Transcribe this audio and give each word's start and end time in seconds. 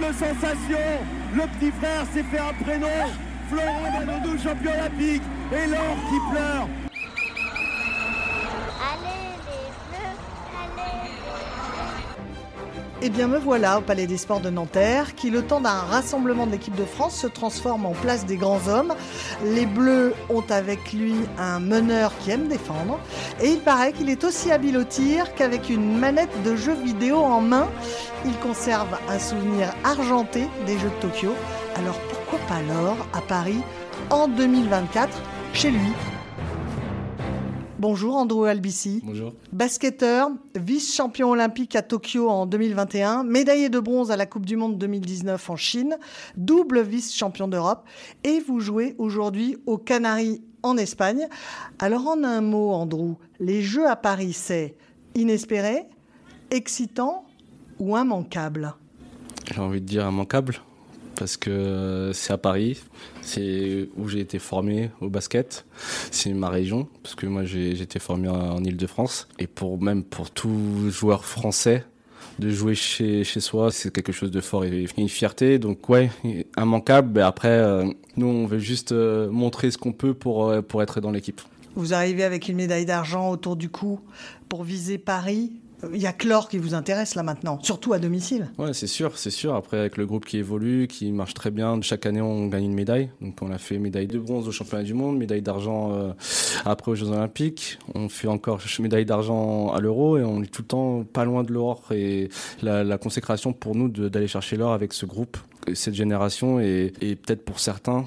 Sensation. 0.00 0.78
Le 1.34 1.42
petit 1.42 1.70
frère 1.72 2.04
s'est 2.12 2.22
fait 2.22 2.38
un 2.38 2.52
prénom. 2.64 2.86
Florent 3.48 3.82
Manodou, 3.92 4.38
champion 4.38 4.72
olympique. 4.72 5.22
Et 5.52 5.66
l'or 5.68 5.96
qui 6.08 6.32
pleure. 6.32 6.68
Eh 13.04 13.10
bien 13.10 13.26
me 13.26 13.36
voilà 13.36 13.78
au 13.78 13.80
Palais 13.80 14.06
des 14.06 14.16
Sports 14.16 14.38
de 14.38 14.48
Nanterre, 14.48 15.16
qui 15.16 15.30
le 15.30 15.42
temps 15.42 15.60
d'un 15.60 15.70
rassemblement 15.70 16.46
de 16.46 16.52
l'équipe 16.52 16.76
de 16.76 16.84
France 16.84 17.16
se 17.16 17.26
transforme 17.26 17.84
en 17.84 17.94
place 17.94 18.26
des 18.26 18.36
grands 18.36 18.68
hommes. 18.68 18.94
Les 19.44 19.66
Bleus 19.66 20.14
ont 20.30 20.44
avec 20.48 20.92
lui 20.92 21.16
un 21.36 21.58
meneur 21.58 22.12
qui 22.20 22.30
aime 22.30 22.46
défendre, 22.46 23.00
et 23.40 23.48
il 23.48 23.58
paraît 23.58 23.92
qu'il 23.92 24.08
est 24.08 24.22
aussi 24.22 24.52
habile 24.52 24.76
au 24.76 24.84
tir 24.84 25.34
qu'avec 25.34 25.68
une 25.68 25.98
manette 25.98 26.44
de 26.44 26.54
jeu 26.54 26.74
vidéo 26.74 27.16
en 27.16 27.40
main. 27.40 27.68
Il 28.24 28.38
conserve 28.38 28.96
un 29.08 29.18
souvenir 29.18 29.74
argenté 29.82 30.46
des 30.64 30.78
Jeux 30.78 30.90
de 30.90 31.08
Tokyo. 31.08 31.34
Alors 31.74 31.98
pourquoi 32.08 32.38
pas 32.46 32.62
l'or 32.62 32.96
à 33.14 33.20
Paris 33.20 33.62
en 34.10 34.28
2024 34.28 35.10
chez 35.54 35.72
lui? 35.72 35.92
Bonjour 37.82 38.14
Andrew 38.14 38.44
Albici. 38.44 39.00
Bonjour. 39.02 39.34
Basketteur, 39.52 40.30
vice-champion 40.54 41.30
olympique 41.30 41.74
à 41.74 41.82
Tokyo 41.82 42.28
en 42.28 42.46
2021, 42.46 43.24
médaillé 43.24 43.70
de 43.70 43.80
bronze 43.80 44.12
à 44.12 44.16
la 44.16 44.24
Coupe 44.24 44.46
du 44.46 44.54
Monde 44.54 44.78
2019 44.78 45.50
en 45.50 45.56
Chine, 45.56 45.98
double 46.36 46.82
vice-champion 46.82 47.48
d'Europe 47.48 47.84
et 48.22 48.38
vous 48.38 48.60
jouez 48.60 48.94
aujourd'hui 48.98 49.56
aux 49.66 49.78
Canaries 49.78 50.44
en 50.62 50.76
Espagne. 50.76 51.26
Alors 51.80 52.06
en 52.06 52.22
un 52.22 52.40
mot 52.40 52.70
Andrew, 52.70 53.14
les 53.40 53.62
Jeux 53.62 53.88
à 53.88 53.96
Paris 53.96 54.32
c'est 54.32 54.76
inespéré, 55.16 55.82
excitant 56.52 57.24
ou 57.80 57.96
immanquable? 57.96 58.76
J'ai 59.52 59.60
envie 59.60 59.80
de 59.80 59.86
dire 59.86 60.08
immanquable 60.08 60.54
parce 61.22 61.36
que 61.36 62.10
c'est 62.12 62.32
à 62.32 62.36
Paris, 62.36 62.80
c'est 63.20 63.88
où 63.96 64.08
j'ai 64.08 64.18
été 64.18 64.40
formé 64.40 64.90
au 65.00 65.08
basket, 65.08 65.64
c'est 66.10 66.32
ma 66.32 66.48
région, 66.48 66.88
parce 67.00 67.14
que 67.14 67.26
moi 67.26 67.44
j'ai 67.44 67.80
été 67.80 68.00
formé 68.00 68.26
en 68.26 68.58
Ile-de-France. 68.64 69.28
Et 69.38 69.46
pour 69.46 69.80
même 69.80 70.02
pour 70.02 70.32
tout 70.32 70.90
joueur 70.90 71.24
français, 71.24 71.84
de 72.40 72.50
jouer 72.50 72.74
chez, 72.74 73.22
chez 73.22 73.38
soi, 73.38 73.70
c'est 73.70 73.92
quelque 73.92 74.10
chose 74.10 74.32
de 74.32 74.40
fort 74.40 74.64
et 74.64 74.84
une 74.96 75.08
fierté. 75.08 75.60
Donc 75.60 75.88
ouais, 75.88 76.10
immanquable. 76.58 77.12
Mais 77.14 77.22
après, 77.22 77.50
euh, 77.50 77.84
nous, 78.16 78.26
on 78.26 78.46
veut 78.46 78.58
juste 78.58 78.90
euh, 78.90 79.30
montrer 79.30 79.70
ce 79.70 79.78
qu'on 79.78 79.92
peut 79.92 80.14
pour, 80.14 80.48
euh, 80.48 80.60
pour 80.60 80.82
être 80.82 81.00
dans 81.00 81.12
l'équipe. 81.12 81.40
Vous 81.76 81.94
arrivez 81.94 82.24
avec 82.24 82.48
une 82.48 82.56
médaille 82.56 82.84
d'argent 82.84 83.30
autour 83.30 83.54
du 83.54 83.68
cou 83.68 84.00
pour 84.48 84.64
viser 84.64 84.98
Paris. 84.98 85.52
Il 85.92 86.00
y 86.00 86.06
a 86.06 86.12
que 86.12 86.28
l'or 86.28 86.48
qui 86.48 86.58
vous 86.58 86.74
intéresse 86.74 87.14
là 87.14 87.22
maintenant, 87.22 87.58
surtout 87.62 87.92
à 87.92 87.98
domicile. 87.98 88.50
Ouais, 88.58 88.72
c'est 88.72 88.86
sûr, 88.86 89.18
c'est 89.18 89.30
sûr. 89.30 89.54
Après, 89.54 89.78
avec 89.78 89.96
le 89.96 90.06
groupe 90.06 90.24
qui 90.24 90.38
évolue, 90.38 90.86
qui 90.86 91.10
marche 91.12 91.34
très 91.34 91.50
bien, 91.50 91.80
chaque 91.82 92.06
année 92.06 92.20
on 92.20 92.46
gagne 92.46 92.64
une 92.64 92.74
médaille. 92.74 93.10
Donc 93.20 93.40
on 93.42 93.50
a 93.50 93.58
fait 93.58 93.78
médaille 93.78 94.06
de 94.06 94.18
bronze 94.18 94.46
au 94.48 94.52
championnat 94.52 94.84
du 94.84 94.94
monde, 94.94 95.18
médaille 95.18 95.42
d'argent 95.42 95.92
euh, 95.92 96.12
après 96.64 96.92
aux 96.92 96.94
Jeux 96.94 97.08
Olympiques. 97.08 97.78
On 97.94 98.08
fait 98.08 98.28
encore 98.28 98.60
médaille 98.78 99.04
d'argent 99.04 99.72
à 99.72 99.80
l'Euro 99.80 100.18
et 100.18 100.22
on 100.22 100.42
est 100.42 100.46
tout 100.46 100.62
le 100.62 100.68
temps 100.68 101.04
pas 101.04 101.24
loin 101.24 101.42
de 101.42 101.52
l'or. 101.52 101.82
Et 101.90 102.28
la, 102.62 102.84
la, 102.84 102.98
consécration 102.98 103.52
pour 103.52 103.74
nous 103.74 103.88
d'aller 103.88 104.28
chercher 104.28 104.56
l'or 104.56 104.72
avec 104.72 104.92
ce 104.92 105.06
groupe, 105.06 105.36
cette 105.74 105.94
génération 105.94 106.60
et, 106.60 106.92
et 107.00 107.16
peut-être 107.16 107.44
pour 107.44 107.58
certains, 107.58 108.04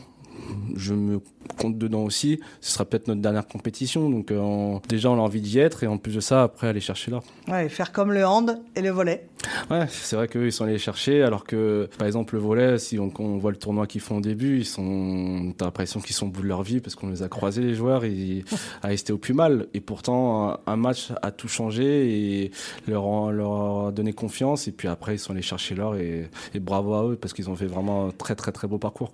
je 0.76 0.94
me 0.94 1.20
compte 1.58 1.78
dedans 1.78 2.04
aussi. 2.04 2.40
Ce 2.62 2.74
sera 2.74 2.86
peut-être 2.86 3.08
notre 3.08 3.22
dernière 3.22 3.48
compétition. 3.48 4.10
Donc 4.10 4.32
euh, 4.32 4.78
déjà, 4.90 5.10
on 5.10 5.16
a 5.16 5.22
envie 5.22 5.42
d'y 5.42 5.60
être 5.60 5.84
et 5.84 5.88
en 5.88 5.98
plus 5.98 6.16
de 6.16 6.20
ça, 6.20 6.44
après, 6.44 6.68
aller 6.68 6.80
chercher 6.80 7.12
là. 7.12 7.22
Ouais, 7.48 7.70
faire 7.70 7.92
comme 7.92 8.12
le 8.12 8.26
hand 8.26 8.62
et 8.76 8.82
le 8.82 8.90
volet. 8.90 9.28
Ouais, 9.70 9.86
c'est 9.90 10.16
vrai 10.16 10.28
qu'eux, 10.28 10.48
ils 10.48 10.52
sont 10.52 10.64
allés 10.64 10.78
chercher. 10.78 11.24
Alors 11.24 11.44
que, 11.44 11.88
par 11.98 12.08
exemple, 12.08 12.36
le 12.36 12.42
volet, 12.42 12.80
si 12.80 13.00
on, 13.00 13.12
on 13.20 13.38
voit 13.38 13.52
le 13.52 13.58
tournoi 13.58 13.88
qu'ils 13.88 14.02
font 14.02 14.18
au 14.18 14.22
début, 14.22 14.60
ils 14.60 14.66
sont, 14.66 15.54
t'as 15.58 15.66
l'impression 15.66 16.00
qu'ils 16.00 16.16
sont 16.16 16.28
au 16.28 16.30
bout 16.30 16.42
de 16.42 16.48
leur 16.48 16.64
vie 16.64 16.80
parce 16.80 16.96
qu'on 16.96 17.10
les 17.10 17.22
a 17.22 17.30
croisés, 17.30 17.62
les 17.62 17.76
joueurs, 17.76 18.06
et 18.06 18.44
à 18.82 18.88
rester 18.88 19.14
au 19.14 19.18
plus 19.18 19.34
mal. 19.34 19.68
Et 19.74 19.82
pourtant, 19.82 20.60
un 20.66 20.76
match 20.76 21.12
a 21.22 21.32
tout 21.32 21.48
changé 21.48 22.44
et 22.44 22.52
leur, 22.88 23.32
leur 23.32 23.88
a 23.88 23.92
donné 23.92 24.14
confiance. 24.14 24.68
Et 24.68 24.72
puis 24.72 24.88
après, 24.88 25.16
ils 25.16 25.20
sont 25.20 25.34
allés 25.34 25.42
chercher 25.42 25.76
l'or 25.76 25.96
et, 25.96 26.30
et 26.54 26.60
bravo 26.60 26.94
à 26.94 27.06
eux 27.06 27.16
parce 27.16 27.34
qu'ils 27.34 27.50
ont 27.50 27.56
fait 27.56 27.68
vraiment 27.68 28.08
un 28.08 28.12
très, 28.12 28.36
très, 28.36 28.52
très 28.52 28.68
beau 28.68 28.78
parcours. 28.78 29.14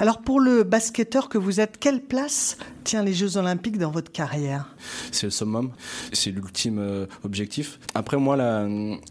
Alors, 0.00 0.18
pour 0.18 0.40
le 0.40 0.64
basketteur 0.64 1.28
que 1.28 1.38
vous 1.38 1.60
êtes, 1.60 1.67
quelle 1.78 2.00
place 2.00 2.56
tient 2.84 3.02
les 3.02 3.12
Jeux 3.12 3.36
Olympiques 3.36 3.78
dans 3.78 3.90
votre 3.90 4.10
carrière? 4.10 4.74
C'est 5.12 5.26
le 5.26 5.30
summum, 5.30 5.70
c'est 6.12 6.30
l'ultime 6.30 6.78
euh, 6.78 7.06
objectif. 7.24 7.78
Après 7.94 8.16
moi, 8.16 8.36
là, 8.36 8.66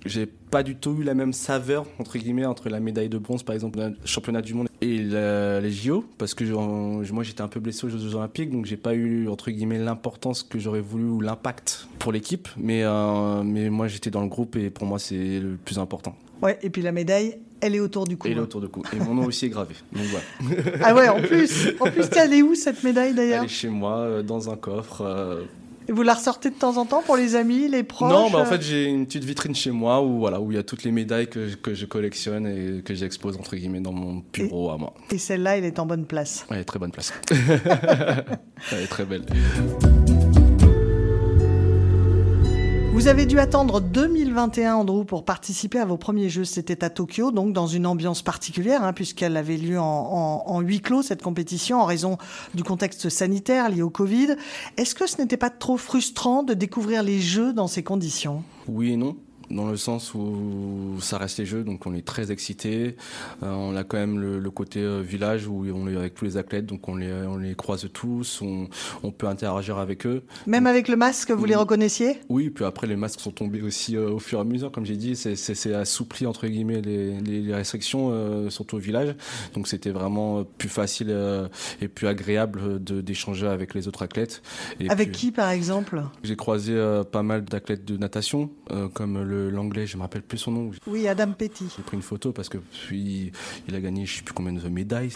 j'ai 0.06 0.28
pas 0.50 0.63
du 0.63 0.75
tout 0.75 0.95
eu 1.00 1.03
la 1.03 1.13
même 1.13 1.34
saveur 1.34 1.85
entre 2.00 2.18
guillemets 2.18 2.45
entre 2.45 2.69
la 2.69 2.79
médaille 2.79 3.09
de 3.09 3.18
bronze 3.18 3.44
par 3.44 3.53
exemple 3.53 3.79
le 3.79 3.95
championnat 4.06 4.41
du 4.41 4.53
monde 4.53 4.69
et 4.81 5.00
les 5.00 5.72
JO 5.72 6.06
parce 6.18 6.34
que 6.34 6.44
moi 7.12 7.23
j'étais 7.23 7.41
un 7.41 7.47
peu 7.47 7.59
blessé 7.59 7.85
aux 7.85 7.90
Jeux 7.90 8.16
Olympiques 8.16 8.51
donc 8.51 8.66
j'ai 8.66 8.78
pas 8.78 8.94
eu 8.94 9.28
entre 9.28 9.51
guillemets 9.51 9.79
l'importance 9.79 10.44
que 10.44 10.59
j'aurais 10.59 10.81
voulu 10.81 11.06
ou 11.06 11.22
l'impact 11.22 11.88
pour 12.00 12.12
l'équipe 12.12 12.47
mais 12.56 12.84
euh, 12.84 13.44
mais 13.44 13.69
moi 13.69 13.88
j'étais 13.88 14.09
dans 14.09 14.22
le 14.22 14.29
groupe 14.29 14.56
et 14.56 14.69
pour 14.69 14.88
moi 14.88 15.00
c'est 15.00 15.39
le 15.39 15.57
plus 15.57 15.79
important. 15.79 16.16
Ouais 16.41 16.57
et 16.62 16.69
puis 16.69 16.81
la 16.81 16.91
médaille 16.91 17.39
elle 17.62 17.75
est 17.75 17.79
autour 17.79 18.06
du 18.06 18.18
cou. 18.18 18.28
Elle 18.28 18.38
est 18.38 18.41
autour 18.41 18.62
du 18.62 18.68
cou. 18.68 18.84
Et 18.94 19.00
mon 19.00 19.13
nom 19.13 19.25
aussi 19.25 19.45
est 19.45 19.50
gravé. 19.50 19.75
Donc 19.91 20.06
voilà. 20.06 20.62
ah 20.84 20.94
ouais, 20.94 21.09
en 21.09 21.22
plus. 21.22 21.69
En 21.79 21.90
plus, 21.90 22.07
elle 22.16 22.34
est 22.34 22.41
où 22.41 22.56
cette 22.56 22.84
médaille 22.84 23.13
d'ailleurs 23.13 23.40
Elle 23.40 23.45
est 23.45 23.53
chez 23.53 23.69
moi, 23.69 23.97
euh, 23.97 24.23
dans 24.23 24.50
un 24.50 24.56
coffre. 24.56 25.01
Euh. 25.01 25.44
Et 25.90 25.94
vous 25.94 26.03
la 26.03 26.16
ressortez 26.16 26.50
de 26.50 26.56
temps 26.56 26.75
en 26.78 26.85
temps 26.85 27.01
pour 27.01 27.16
les 27.16 27.35
amis, 27.35 27.69
les 27.69 27.84
proches 27.84 28.12
Non, 28.12 28.29
bah 28.29 28.40
en 28.40 28.45
fait 28.45 28.62
j'ai 28.62 28.88
une 28.88 29.06
petite 29.06 29.23
vitrine 29.23 29.56
chez 29.56 29.72
moi 29.72 30.03
où 30.03 30.19
voilà 30.19 30.41
où 30.41 30.51
il 30.51 30.56
y 30.56 30.57
a 30.57 30.63
toutes 30.63 30.84
les 30.84 30.91
médailles 30.91 31.29
que, 31.29 31.56
que 31.56 31.73
je 31.73 31.85
collectionne 31.85 32.45
et 32.45 32.81
que 32.81 32.94
j'expose 32.94 33.38
entre 33.38 33.56
guillemets 33.56 33.79
dans 33.79 33.94
mon 33.94 34.22
bureau 34.34 34.69
à 34.69 34.78
moi. 34.78 34.94
Et 35.12 35.18
celle-là, 35.18 35.57
elle 35.57 35.63
est 35.63 35.79
en 35.79 35.85
bonne 35.85 36.06
place. 36.06 36.45
Ouais, 36.51 36.62
très 36.66 36.78
bonne 36.78 36.91
place. 36.91 37.13
elle 37.31 38.81
est 38.81 38.88
très 38.88 39.06
belle. 39.06 39.25
Vous 42.97 43.08
avez 43.08 43.28
dû 43.28 43.38
attendre 43.38 43.80
2021, 43.80 44.74
Andrew, 44.74 45.06
pour 45.06 45.24
participer 45.24 45.78
à 45.78 45.85
vos 45.85 45.97
premiers 45.97 46.30
Jeux. 46.30 46.46
C'était 46.46 46.84
à 46.84 46.90
Tokyo, 46.90 47.30
donc 47.30 47.53
dans 47.53 47.68
une 47.68 47.85
ambiance 47.85 48.24
particulière, 48.24 48.84
hein, 48.84 48.91
puisqu'elle 48.91 49.38
avait 49.38 49.58
lieu 49.58 49.80
en, 49.80 49.84
en, 49.84 50.44
en, 50.47 50.62
huis 50.62 50.81
clos, 50.81 51.03
cette 51.03 51.22
compétition, 51.22 51.80
en 51.80 51.86
raison 51.86 52.18
du 52.56 52.63
contexte 52.63 53.09
sanitaire 53.09 53.69
lié 53.69 53.84
au 53.84 53.91
Covid. 53.91 54.30
Est-ce 54.78 54.96
que 54.96 55.06
ce 55.06 55.22
n'était 55.22 55.38
pas 55.38 55.52
trop 55.52 55.78
frustrant 55.78 56.41
de 56.41 56.56
découvrir 56.56 57.03
les 57.03 57.19
Jeux 57.19 57.53
dans 57.53 57.68
ces 57.68 57.84
conditions? 57.84 58.41
Oui 58.68 58.94
et 58.94 58.97
non 58.97 59.16
dans 59.50 59.69
le 59.69 59.78
sens 59.78 60.13
où 60.13 60.97
ça 61.00 61.18
reste 61.18 61.40
les 61.40 61.46
jeux, 61.46 61.63
donc 61.63 61.85
on 61.85 61.94
est 61.94 62.06
très 62.06 62.31
excité. 62.31 62.96
Euh, 63.44 63.52
on 63.52 63.75
a 63.75 63.84
quand 63.84 63.97
même 63.97 64.19
le, 64.19 64.40
le 64.40 64.52
côté 64.52 64.81
euh, 64.81 65.02
village 65.02 65.47
où 65.47 65.66
on 65.74 65.88
est 65.88 65.95
avec 65.95 66.16
tous 66.16 66.25
les 66.25 66.38
athlètes, 66.38 66.66
donc 66.66 66.88
on 66.89 66.95
les, 66.95 67.12
on 67.12 67.38
les 67.38 67.56
croise 67.56 67.88
tous, 67.94 68.42
on, 68.42 68.68
on 69.04 69.12
peut 69.12 69.27
interagir 69.27 69.77
avec 69.77 70.06
eux. 70.06 70.24
Même 70.45 70.63
donc, 70.63 70.72
avec 70.72 70.88
le 70.88 70.95
masque, 70.95 71.31
vous 71.31 71.44
oui. 71.44 71.50
les 71.50 71.56
reconnaissiez? 71.56 72.19
Oui, 72.30 72.50
puis 72.50 72.66
après 72.66 72.88
les 72.88 72.95
masques 72.95 73.19
sont 73.19 73.31
tombés 73.31 73.62
aussi 73.62 73.95
euh, 73.95 74.10
au 74.10 74.19
fur 74.19 74.39
et 74.39 74.42
à 74.42 74.44
mesure, 74.44 74.72
comme 74.72 74.86
j'ai 74.86 74.98
dit, 74.98 75.16
c'est 75.16 75.74
assoupli 75.74 76.25
entre 76.25 76.48
guillemets 76.48 76.81
les, 76.81 77.19
les, 77.22 77.42
les 77.42 77.54
restrictions, 77.54 78.10
euh, 78.12 78.50
surtout 78.50 78.77
au 78.77 78.80
village. 78.80 79.16
Donc 79.54 79.68
c'était 79.68 79.92
vraiment 79.92 80.44
plus 80.57 80.69
facile 80.69 81.16
et 81.81 81.88
plus 81.88 82.07
agréable 82.07 82.83
d'échanger 82.83 83.48
avec 83.48 83.74
les 83.74 83.88
autres 83.88 84.04
athlètes. 84.04 84.42
Et 84.80 84.89
avec 84.89 85.12
puis, 85.12 85.19
qui 85.19 85.31
par 85.31 85.50
exemple? 85.50 86.04
J'ai 86.24 86.36
croisé 86.36 86.74
pas 87.12 87.24
mal 87.24 87.45
d'athlètes 87.45 87.86
de 87.86 87.98
natation, 87.98 88.50
comme 88.94 89.22
le 89.22 89.37
l'anglais, 89.38 89.88
je 89.88 89.98
me 89.98 90.01
rappelle 90.01 90.24
plus 90.24 90.38
son 90.38 90.51
nom. 90.51 90.72
Oui, 90.88 91.07
Adam 91.07 91.31
Petty. 91.31 91.68
J'ai 91.75 91.84
pris 91.84 91.98
une 91.98 92.04
photo 92.04 92.31
parce 92.31 92.50
que 92.50 92.57
puis 92.57 93.31
il 93.68 93.75
a 93.75 93.80
gagné 93.80 94.06
je 94.06 94.18
sais 94.18 94.22
plus 94.24 94.34
combien 94.34 94.54
de 94.54 94.69
médailles. 94.69 95.12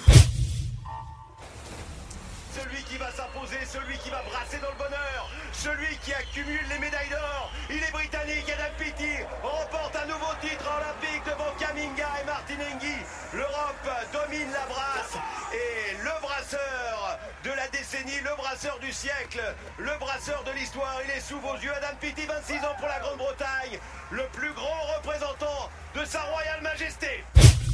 Celui 2.52 2.84
qui 2.84 2.98
va 2.98 3.12
s'imposer, 3.12 3.58
celui 3.66 3.98
qui 4.00 4.10
va 4.10 4.22
brasser 4.24 4.58
dans 4.62 4.72
le 4.72 4.78
bonheur, 4.78 5.30
celui 5.54 5.96
qui 6.04 6.14
accumule 6.14 6.66
les 6.70 6.80
médailles 6.80 7.10
d'or, 7.10 7.52
il 7.70 7.78
est 7.78 7.92
britannique, 7.92 8.46
Adam 8.50 8.74
Petty 8.78 9.24
remporte 9.42 9.96
un 9.96 10.08
nouveau 10.08 10.34
titre 10.42 10.68
olympique 10.68 11.24
devant 11.26 11.54
Kaminga 11.60 12.10
et 12.22 12.26
Martin 12.26 12.60
Hingyi. 12.60 13.00
L'Europe 13.34 13.88
domine 14.12 14.52
la 14.52 14.66
brasse 14.68 15.16
et 15.54 15.96
le 16.04 16.16
brasseur 16.22 17.01
de 17.44 17.50
la 17.50 17.68
décennie, 17.72 18.20
le 18.24 18.36
brasseur 18.38 18.78
du 18.82 18.92
siècle, 18.92 19.42
le 19.80 19.92
brasseur 20.00 20.44
de 20.46 20.52
l'histoire. 20.58 21.00
Il 21.06 21.12
est 21.18 21.22
sous 21.22 21.40
vos 21.40 21.56
yeux, 21.56 21.72
Adam 21.76 21.96
Peaty, 22.00 22.28
26 22.28 22.54
ans 22.66 22.76
pour 22.78 22.88
la 22.88 23.00
Grande-Bretagne, 23.00 23.80
le 24.12 24.24
plus 24.34 24.54
grand 24.54 24.78
représentant 24.98 25.70
de 26.00 26.06
sa 26.06 26.22
royale 26.22 26.62
majesté. 26.62 27.08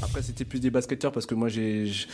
Après, 0.04 0.22
c'était 0.22 0.46
plus 0.46 0.60
des 0.60 0.70
basketteurs 0.70 1.12
parce 1.12 1.26
que 1.26 1.34
moi, 1.34 1.50
j'ai, 1.50 1.88
je, 1.88 2.08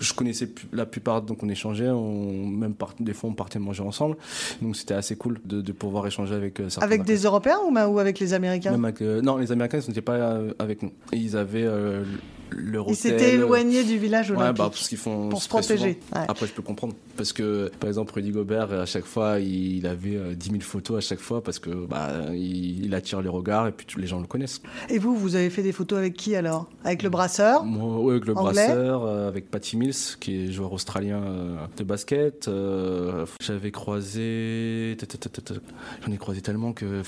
je 0.00 0.12
connaissais 0.12 0.48
la 0.72 0.86
plupart, 0.86 1.22
donc 1.22 1.42
on 1.42 1.48
échangeait, 1.48 1.88
on, 1.88 2.46
même 2.46 2.74
par- 2.74 2.94
des 2.98 3.14
fois 3.14 3.30
on 3.30 3.34
partait 3.34 3.60
manger 3.60 3.82
ensemble. 3.84 4.16
Donc 4.60 4.76
c'était 4.76 4.94
assez 4.94 5.16
cool 5.16 5.38
de, 5.44 5.60
de 5.62 5.72
pouvoir 5.72 6.06
échanger 6.06 6.34
avec 6.34 6.58
euh, 6.60 6.68
certains. 6.68 6.84
Avec 6.84 7.04
des 7.04 7.18
Européens 7.22 7.58
ou, 7.64 7.72
ou 7.72 7.98
avec 8.00 8.18
les 8.18 8.34
Américains? 8.34 8.72
Même 8.72 8.84
avec, 8.84 9.00
euh, 9.02 9.20
non, 9.22 9.36
les 9.36 9.52
Américains, 9.52 9.78
ils 9.78 9.88
n'étaient 9.88 10.00
pas 10.02 10.14
euh, 10.16 10.52
avec 10.58 10.82
nous. 10.82 10.92
Ils 11.12 11.36
avaient 11.36 11.62
euh, 11.64 12.02
leur 12.50 12.86
Ils 12.88 12.96
s'étaient 12.96 13.34
éloignés 13.34 13.84
du 13.84 13.98
village 13.98 14.30
Ouais, 14.30 14.36
olympique. 14.36 14.58
bah, 14.58 14.68
parce 14.70 14.88
qu'ils 14.88 14.98
font 14.98 15.28
pour 15.28 15.42
se 15.42 15.48
protéger, 15.48 15.98
ouais. 16.14 16.24
Après, 16.28 16.46
je 16.46 16.52
peux 16.52 16.62
comprendre. 16.62 16.94
Parce 17.16 17.32
que, 17.32 17.70
par 17.80 17.88
exemple, 17.88 18.12
Rudy 18.14 18.30
Gobert, 18.30 18.72
à 18.72 18.86
chaque 18.86 19.04
fois, 19.04 19.40
il 19.40 19.86
avait 19.86 20.16
euh, 20.16 20.34
10 20.34 20.50
000 20.50 20.60
photos 20.62 20.98
à 20.98 21.00
chaque 21.00 21.18
fois 21.18 21.42
parce 21.42 21.58
que 21.58 21.70
bah, 21.70 22.10
il, 22.32 22.84
il 22.84 22.94
attire 22.94 23.20
les 23.22 23.28
regards 23.28 23.66
et 23.66 23.72
puis 23.72 23.86
les 24.00 24.06
gens 24.06 24.20
le 24.20 24.26
connaissent. 24.26 24.60
Et 24.88 24.98
vous, 24.98 25.16
vous 25.16 25.34
avez 25.34 25.50
fait 25.50 25.62
des 25.62 25.72
photos 25.72 25.98
avec 25.98 26.14
qui 26.14 26.36
alors? 26.36 26.68
Avec 26.84 27.02
le 27.02 27.08
brasseur? 27.10 27.64
Moi, 27.64 27.98
ouais, 28.00 28.12
avec 28.14 28.26
le 28.26 28.36
Anglais? 28.36 28.52
brasseur, 28.66 29.04
euh, 29.04 29.28
avec 29.28 29.50
Patty 29.50 29.76
Mills, 29.76 29.94
qui 30.20 30.44
est 30.44 30.52
joueur 30.52 30.72
australien 30.72 31.20
euh, 31.22 31.56
de 31.76 31.84
basket. 31.84 32.46
euh, 32.48 33.26
J'avais 33.40 33.70
croisé. 33.72 34.96
J'en 36.06 36.12
ai 36.12 36.16
croisé 36.16 36.40
tellement 36.40 36.72
que. 36.72 37.02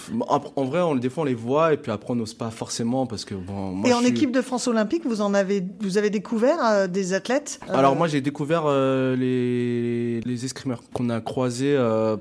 En 0.56 0.64
vrai, 0.64 0.80
on, 0.80 0.94
des 0.96 1.08
fois, 1.10 1.22
on 1.22 1.26
les 1.26 1.34
voit 1.34 1.72
et 1.72 1.76
puis 1.76 1.92
après, 1.92 2.10
on 2.12 2.16
n'ose 2.16 2.34
pas 2.34 2.50
forcément 2.50 3.06
parce 3.06 3.24
que. 3.24 3.34
Bon, 3.34 3.70
moi, 3.72 3.88
Et 3.88 3.92
en 3.92 3.98
suis- 4.00 4.08
équipe 4.08 4.32
de 4.32 4.42
France 4.42 4.66
olympique, 4.68 5.02
vous 5.04 5.20
en 5.20 5.29
avez, 5.34 5.62
vous 5.80 5.98
avez 5.98 6.10
découvert 6.10 6.58
euh, 6.64 6.86
des 6.86 7.12
athlètes 7.12 7.60
euh, 7.68 7.74
Alors 7.74 7.96
moi 7.96 8.08
j'ai 8.08 8.20
découvert 8.20 8.64
euh, 8.66 9.16
les, 9.16 10.20
les 10.20 10.44
escrimeurs 10.44 10.82
qu'on 10.92 11.08
a 11.10 11.20
croisés 11.20 11.76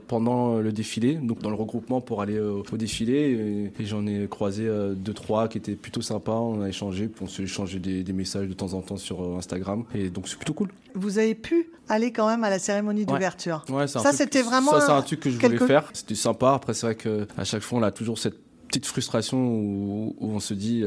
pendant 0.08 0.58
le 0.60 0.72
défilé, 0.72 1.16
donc 1.16 1.40
dans 1.40 1.50
le 1.50 1.56
regroupement 1.56 2.02
pour 2.02 2.22
aller 2.22 2.40
au 2.40 2.64
défilé. 2.78 3.72
Et, 3.78 3.82
et 3.84 3.86
j'en 3.86 4.06
ai 4.08 4.28
croisé 4.30 4.70
deux 4.96 5.14
trois 5.14 5.48
qui 5.48 5.58
étaient 5.58 5.76
plutôt 5.76 6.02
sympas. 6.02 6.34
On 6.34 6.62
a 6.62 6.70
échangé, 6.70 7.08
puis 7.08 7.24
on 7.24 7.28
s'est 7.28 7.44
échangé 7.44 7.80
des, 7.80 8.04
des 8.04 8.14
messages 8.14 8.48
de 8.48 8.54
temps 8.54 8.74
en 8.74 8.82
temps 8.82 8.98
sur 8.98 9.22
Instagram. 9.38 9.84
Et 9.96 10.10
donc 10.10 10.28
c'est 10.28 10.38
plutôt 10.38 10.54
cool. 10.54 10.70
vous 10.96 11.18
avez 11.18 11.36
pu 11.36 11.70
aller 11.88 12.12
quand 12.12 12.28
même 12.28 12.44
à 12.44 12.50
la 12.50 12.60
cérémonie 12.60 13.06
d'ouverture. 13.06 13.66
Ouais, 13.70 13.88
c'est 13.88 13.98
un 13.98 14.02
Ça, 14.04 14.12
c'était 14.14 14.42
vraiment 14.44 14.72
ça 14.72 14.82
c'est 14.82 14.92
un- 14.92 15.02
truc 15.02 15.20
que 15.22 15.30
je 15.30 15.36
voulais 15.38 15.50
quelque- 15.50 15.66
faire. 15.68 15.90
C'était 15.94 16.16
sympa. 16.16 16.54
Après 16.54 16.74
c'est 16.74 16.86
vrai 16.86 16.96
que 16.96 17.28
à 17.38 17.44
chaque 17.44 17.62
fois 17.64 17.80
on 17.80 17.84
a 17.84 17.92
toujours 17.92 18.18
cette 18.20 18.36
petite 18.68 18.86
frustration 18.86 19.38
où, 19.48 20.16
où 20.20 20.30
on 20.32 20.40
se 20.40 20.54
dit 20.54 20.84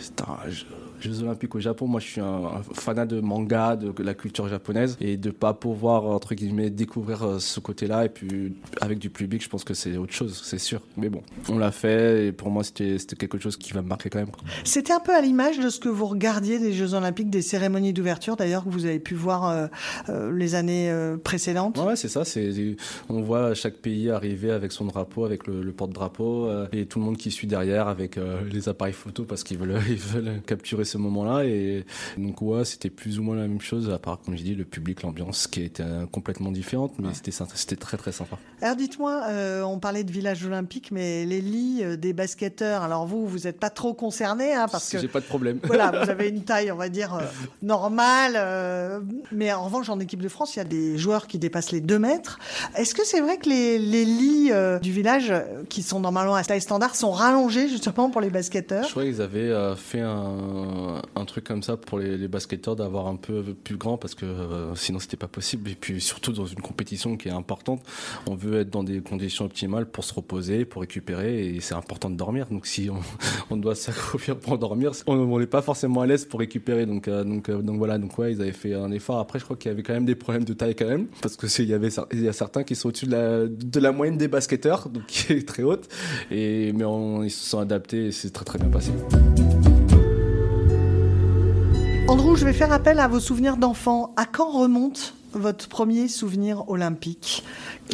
putain, 0.00 0.26
je- 0.48 0.64
Jeux 1.02 1.22
Olympiques 1.22 1.54
au 1.54 1.60
Japon, 1.60 1.86
moi 1.86 2.00
je 2.00 2.06
suis 2.06 2.20
un, 2.20 2.24
un 2.24 2.62
fanat 2.74 3.06
de 3.06 3.20
manga, 3.20 3.76
de, 3.76 3.92
la 4.02 4.14
culture 4.14 4.48
japonaise, 4.48 4.96
et 5.00 5.16
de 5.16 5.30
pas 5.30 5.54
pouvoir 5.54 6.06
entre 6.06 6.34
guillemets 6.34 6.70
découvrir 6.70 7.22
euh, 7.22 7.38
ce 7.38 7.60
côté-là, 7.60 8.04
et 8.04 8.08
puis 8.08 8.54
avec 8.80 8.98
du 8.98 9.10
public, 9.10 9.42
je 9.42 9.48
pense 9.48 9.64
que 9.64 9.74
c'est 9.74 9.96
autre 9.96 10.12
chose, 10.12 10.40
c'est 10.44 10.58
sûr. 10.58 10.80
Mais 10.96 11.08
bon, 11.08 11.22
on 11.48 11.58
l'a 11.58 11.72
fait, 11.72 12.26
et 12.26 12.32
pour 12.32 12.50
moi 12.50 12.64
c'était 12.64 12.98
quelque 13.16 13.38
chose 13.38 13.56
qui 13.56 13.72
va 13.72 13.82
me 13.82 13.88
marquer 13.88 14.10
quand 14.10 14.18
même. 14.18 14.30
C'était 14.64 14.92
un 14.92 15.00
peu 15.00 15.14
à 15.14 15.20
l'image 15.20 15.58
de 15.58 15.68
ce 15.68 15.80
que 15.80 15.88
vous 15.88 16.06
regardiez 16.06 16.58
des 16.58 16.72
Jeux 16.72 16.94
olympiques, 16.94 17.30
des 17.30 17.42
cérémonies 17.42 17.92
d'ouverture 17.92 18.36
d'ailleurs 18.36 18.64
que 18.64 18.70
vous 18.70 18.86
avez 18.86 18.98
pu 18.98 19.14
voir 19.14 19.48
euh, 19.48 19.66
euh, 20.08 20.36
les 20.36 20.54
années 20.54 20.90
euh, 20.90 21.16
précédentes. 21.16 21.78
Ouais, 21.78 21.96
c'est 21.96 22.08
ça. 22.08 22.24
C'est 22.24 22.76
on 23.08 23.22
voit 23.22 23.54
chaque 23.54 23.76
pays 23.76 24.10
arriver 24.10 24.50
avec 24.50 24.72
son 24.72 24.84
drapeau, 24.86 25.24
avec 25.24 25.46
le, 25.46 25.62
le 25.62 25.72
porte-drapeau, 25.72 26.48
et 26.72 26.86
tout 26.86 26.98
le 26.98 27.04
monde 27.04 27.16
qui 27.16 27.30
suit 27.30 27.46
derrière 27.46 27.88
avec 27.88 28.18
les 28.50 28.68
appareils 28.68 28.92
photo 28.92 29.24
parce 29.24 29.44
qu'ils 29.44 29.58
veulent 29.58 29.80
ils 29.88 29.96
veulent 29.96 30.40
capturer 30.46 30.84
ce 30.90 30.98
moment-là. 30.98 31.44
Et 31.44 31.84
donc 32.18 32.42
ouais, 32.42 32.64
c'était 32.64 32.90
plus 32.90 33.18
ou 33.18 33.22
moins 33.22 33.36
la 33.36 33.42
même 33.48 33.60
chose, 33.60 33.90
à 33.90 33.98
part 33.98 34.18
comme 34.20 34.36
j'ai 34.36 34.44
dit 34.44 34.54
le 34.54 34.64
public, 34.64 35.02
l'ambiance 35.02 35.46
qui 35.46 35.62
était 35.62 35.82
euh, 35.82 36.06
complètement 36.06 36.50
différente, 36.52 36.92
mais 36.98 37.14
c'était 37.14 37.30
sympa- 37.30 37.54
c'était 37.54 37.76
très 37.76 37.96
très 37.96 38.12
sympa. 38.12 38.36
Alors 38.62 38.76
dites-moi, 38.76 39.22
euh, 39.28 39.62
on 39.62 39.78
parlait 39.78 40.04
de 40.04 40.12
village 40.12 40.44
olympique, 40.44 40.90
mais 40.92 41.24
les 41.24 41.40
lits 41.40 41.80
euh, 41.82 41.96
des 41.96 42.12
basketteurs, 42.12 42.82
alors 42.82 43.06
vous, 43.06 43.26
vous 43.26 43.38
n'êtes 43.40 43.58
pas 43.58 43.70
trop 43.70 43.94
concerné, 43.94 44.52
hein, 44.52 44.66
parce 44.70 44.90
que 44.90 44.98
j'ai 44.98 45.08
pas 45.08 45.20
de 45.20 45.24
problème. 45.26 45.58
voilà, 45.64 45.90
vous 46.04 46.10
avez 46.10 46.28
une 46.36 46.42
taille, 46.44 46.70
on 46.72 46.76
va 46.76 46.88
dire, 46.88 47.18
normale. 47.62 49.02
mais 49.32 49.52
en 49.52 49.64
revanche, 49.64 49.88
en 49.88 50.00
équipe 50.00 50.20
de 50.22 50.28
France, 50.28 50.56
il 50.56 50.58
y 50.58 50.62
a 50.62 50.64
des 50.64 50.98
joueurs 50.98 51.26
qui 51.26 51.38
dépassent 51.38 51.72
les 51.72 51.80
2 51.80 51.98
mètres. 51.98 52.38
Est-ce 52.76 52.94
que 52.94 53.04
c'est 53.04 53.20
vrai 53.20 53.38
que 53.38 53.48
les, 53.48 53.78
les 53.78 54.04
lits 54.04 54.50
du 54.82 54.92
village, 54.92 55.32
qui 55.68 55.82
sont 55.82 56.00
normalement 56.00 56.34
à 56.34 56.42
taille 56.44 56.60
standard, 56.60 56.94
sont 56.96 57.10
rallongés 57.12 57.68
justement 57.68 58.10
pour 58.10 58.20
les 58.20 58.30
basketteurs? 58.30 58.84
Je 58.84 58.90
crois 58.90 59.04
qu'ils 59.04 59.20
avaient 59.22 59.52
fait 59.76 60.00
un, 60.00 60.79
un 61.16 61.24
truc 61.24 61.44
comme 61.44 61.62
ça 61.62 61.76
pour 61.76 61.98
les, 61.98 62.28
basketteurs 62.28 62.76
d'avoir 62.76 63.08
un 63.08 63.16
peu 63.16 63.42
plus 63.64 63.76
grand 63.76 63.96
parce 63.96 64.14
que 64.14 64.24
euh, 64.24 64.74
sinon 64.74 64.98
c'était 64.98 65.16
pas 65.16 65.28
possible. 65.28 65.70
Et 65.70 65.74
puis 65.74 66.00
surtout 66.00 66.32
dans 66.32 66.46
une 66.46 66.60
compétition 66.60 67.16
qui 67.16 67.28
est 67.28 67.32
importante, 67.32 67.82
on 68.26 68.34
veut 68.34 68.60
être 68.60 68.70
dans 68.70 68.84
des 68.84 69.00
conditions 69.00 69.44
optimales 69.44 69.86
pour 69.86 70.04
se 70.04 70.14
reposer, 70.14 70.64
pour 70.64 70.82
récupérer 70.82 71.46
et 71.46 71.60
c'est 71.60 71.74
important 71.74 72.10
de 72.10 72.16
dormir. 72.16 72.46
Donc 72.50 72.66
si 72.66 72.88
on, 73.50 73.56
doit 73.60 73.74
s'accroupir 73.74 74.36
pour 74.36 74.58
dormir, 74.58 74.92
on 75.06 75.38
n'est 75.38 75.46
pas 75.46 75.62
forcément 75.62 76.00
à 76.02 76.06
l'aise 76.06 76.24
pour 76.24 76.40
récupérer. 76.40 76.86
Donc, 76.86 77.08
euh, 77.08 77.24
euh, 77.48 77.62
donc 77.62 77.78
voilà, 77.78 77.98
donc 77.98 78.16
ouais, 78.18 78.32
ils 78.32 78.40
avaient 78.40 78.52
fait 78.52 78.74
un 78.74 78.90
effort. 78.92 79.18
Après, 79.18 79.38
je 79.38 79.44
crois 79.44 79.56
qu'il 79.56 79.70
y 79.70 79.74
avait 79.74 79.82
quand 79.82 79.94
même 79.94 80.04
des 80.04 80.14
problèmes 80.14 80.44
de 80.44 80.52
taille 80.52 80.74
quand 80.74 80.88
même 80.88 81.06
parce 81.20 81.36
que 81.36 81.46
il 81.60 81.68
y 81.68 81.74
avait 81.74 81.90
a 81.98 82.32
certains 82.32 82.62
qui 82.62 82.74
sont 82.74 82.88
au-dessus 82.88 83.06
de 83.06 83.80
la, 83.80 83.92
moyenne 83.92 84.16
des 84.16 84.28
basketteurs, 84.28 84.88
donc 84.88 85.06
qui 85.08 85.32
est 85.32 85.46
très 85.46 85.62
haute. 85.62 85.88
Mais 86.30 86.68
ils 86.68 87.30
se 87.30 87.48
sont 87.48 87.58
adaptés 87.58 88.06
et 88.06 88.12
c'est 88.12 88.30
très 88.30 88.44
très 88.44 88.58
bien 88.58 88.68
passé. 88.68 88.92
Andrew, 92.10 92.34
je 92.36 92.44
vais 92.44 92.52
faire 92.52 92.72
appel 92.72 92.98
à 92.98 93.06
vos 93.06 93.20
souvenirs 93.20 93.56
d'enfant. 93.56 94.12
À 94.16 94.26
quand 94.26 94.50
remonte 94.50 95.14
votre 95.32 95.68
premier 95.68 96.08
souvenir 96.08 96.68
olympique 96.68 97.44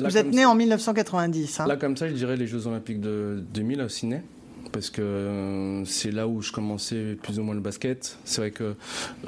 Là, 0.01 0.09
Vous 0.09 0.17
êtes 0.17 0.33
né 0.33 0.43
ça- 0.43 0.49
en 0.51 0.55
1990. 0.55 1.61
hein. 1.61 1.67
Là, 1.67 1.77
comme 1.77 1.97
ça, 1.99 2.09
je 2.09 2.15
dirais 2.15 2.37
les 2.37 2.47
Jeux 2.47 2.67
Olympiques 2.67 3.01
de 3.01 3.43
2000 3.55 3.81
à 3.83 3.89
Sydney. 3.91 4.23
Parce 4.73 4.91
que 4.91 5.01
euh, 5.03 5.85
c'est 5.85 6.11
là 6.11 6.27
où 6.29 6.43
je 6.43 6.51
commençais 6.51 7.17
plus 7.23 7.39
ou 7.39 7.43
moins 7.43 7.55
le 7.55 7.61
basket. 7.61 8.19
C'est 8.25 8.41
vrai 8.41 8.51
que 8.51 8.75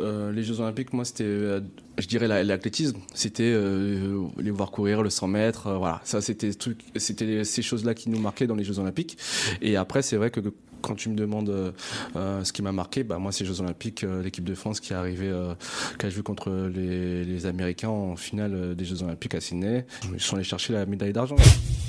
euh, 0.01 0.33
les 0.33 0.43
Jeux 0.43 0.61
Olympiques, 0.61 0.93
moi, 0.93 1.05
c'était, 1.05 1.25
euh, 1.25 1.61
je 1.99 2.07
dirais, 2.07 2.27
la- 2.29 2.43
l'athlétisme. 2.43 2.99
C'était 3.15 3.45
euh, 3.55 4.25
les 4.39 4.51
voir 4.51 4.71
courir, 4.71 5.03
le 5.03 5.11
100 5.11 5.29
mètres. 5.29 5.71
voilà, 5.79 6.01
ça, 6.05 6.21
c'était, 6.21 6.51
c'était 6.97 7.45
ces 7.45 7.63
choses-là 7.63 7.95
qui 7.95 8.11
nous 8.11 8.19
marquaient 8.21 8.47
dans 8.47 8.57
les 8.57 8.65
Jeux 8.65 8.79
Olympiques. 8.79 9.17
Et 9.63 9.77
après, 9.77 10.03
c'est 10.03 10.17
vrai 10.17 10.31
que 10.31 10.41
quand 10.89 10.95
tu 10.95 11.11
me 11.11 11.15
demandes 11.15 11.51
euh, 11.51 11.73
euh, 12.17 12.43
ce 12.45 12.53
qui 12.53 12.63
m'a 12.63 12.73
marqué, 12.73 13.05
bah, 13.05 13.19
moi, 13.19 13.31
ces 13.31 13.45
Jeux 13.45 13.61
Olympiques, 13.61 14.05
euh, 14.05 14.23
l'équipe 14.23 14.45
de 14.45 14.55
France 14.55 14.81
qui 14.81 14.95
est 14.95 14.97
arrivée, 14.97 15.29
euh, 15.29 15.55
qui 15.99 16.07
a 16.07 16.11
joué 16.11 16.23
contre 16.23 16.51
les, 16.51 17.25
les 17.25 17.47
Américains 17.47 17.91
en 17.91 18.17
finale 18.17 18.75
des 18.75 18.85
Jeux 18.85 19.03
Olympiques 19.03 19.35
à 19.35 19.41
Sydney. 19.41 19.87
Ils 20.13 20.21
sont 20.21 20.37
allés 20.37 20.45
chercher 20.45 20.73
la 20.73 20.87
médaille 20.87 21.13
d'argent. 21.13 21.37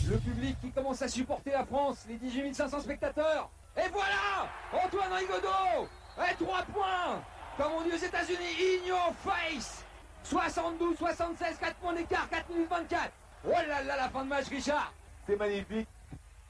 Le 0.09 0.17
public 0.17 0.55
qui 0.61 0.69
commence 0.71 1.01
à 1.01 1.07
supporter 1.07 1.51
la 1.51 1.65
France, 1.65 2.05
les 2.09 2.17
18 2.17 2.53
500 2.53 2.81
spectateurs. 2.81 3.49
Et 3.77 3.87
voilà 3.93 4.49
Antoine 4.73 5.13
Rigaudot 5.13 5.87
Et 6.17 6.43
3 6.43 6.63
points 6.73 7.21
Comme 7.57 7.71
on 7.79 7.83
dit 7.83 7.95
aux 7.95 8.05
États-Unis, 8.05 8.83
in 8.83 8.87
your 8.87 9.13
face 9.23 9.85
72, 10.23 10.97
76, 10.97 11.57
4 11.59 11.75
points 11.75 11.93
d'écart, 11.93 12.27
4 12.29 12.49
minutes 12.49 12.69
24. 12.69 13.11
Oh 13.47 13.51
là 13.51 13.83
là, 13.83 13.95
la 13.95 14.09
fin 14.09 14.23
de 14.25 14.29
match, 14.29 14.47
Richard 14.49 14.93
C'est 15.25 15.37
magnifique. 15.39 15.87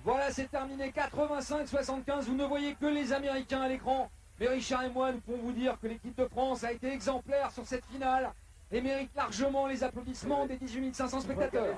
Voilà, 0.05 0.31
c'est 0.31 0.49
terminé 0.49 0.91
85-75. 0.91 2.23
Vous 2.25 2.35
ne 2.35 2.45
voyez 2.45 2.75
que 2.75 2.85
les 2.85 3.11
Américains 3.13 3.61
à 3.61 3.67
l'écran. 3.67 4.09
Mais 4.39 4.47
Richard 4.47 4.83
et 4.83 4.89
moi, 4.89 5.11
nous 5.11 5.19
pouvons 5.19 5.39
vous 5.43 5.51
dire 5.51 5.77
que 5.81 5.87
l'équipe 5.87 6.17
de 6.17 6.25
France 6.25 6.63
a 6.63 6.71
été 6.71 6.91
exemplaire 6.91 7.51
sur 7.51 7.65
cette 7.65 7.83
finale 7.85 8.31
et 8.71 8.79
mérite 8.79 9.11
largement 9.15 9.67
les 9.67 9.83
applaudissements 9.83 10.45
des 10.45 10.55
18 10.55 10.95
500 10.95 11.21
spectateurs. 11.21 11.75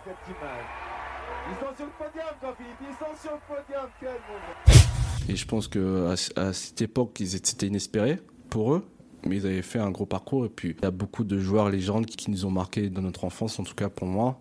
Ils 1.49 1.55
sont 1.55 1.75
sur 1.75 1.85
le 1.85 1.91
podium, 1.91 2.25
Jean-Philippe. 2.41 2.77
Ils 2.81 2.95
sont 2.95 3.21
sur 3.21 3.31
le 3.31 3.55
podium. 3.55 3.89
Quel 3.99 4.09
moment. 4.09 4.81
Et 5.27 5.35
je 5.35 5.47
pense 5.47 5.67
que 5.67 6.07
à, 6.09 6.41
à 6.41 6.53
cette 6.53 6.81
époque, 6.81 7.17
c'était 7.25 7.67
inespéré 7.67 8.19
pour 8.49 8.75
eux. 8.75 8.87
Mais 9.27 9.37
ils 9.37 9.45
avaient 9.45 9.61
fait 9.61 9.79
un 9.79 9.91
gros 9.91 10.05
parcours 10.05 10.45
et 10.45 10.49
puis 10.49 10.75
il 10.77 10.83
y 10.83 10.87
a 10.87 10.91
beaucoup 10.91 11.23
de 11.23 11.39
joueurs 11.39 11.69
légendes 11.69 12.05
qui, 12.05 12.17
qui 12.17 12.31
nous 12.31 12.45
ont 12.45 12.51
marqué 12.51 12.89
dans 12.89 13.01
notre 13.01 13.25
enfance, 13.25 13.59
en 13.59 13.63
tout 13.63 13.75
cas 13.75 13.89
pour 13.89 14.07
moi, 14.07 14.39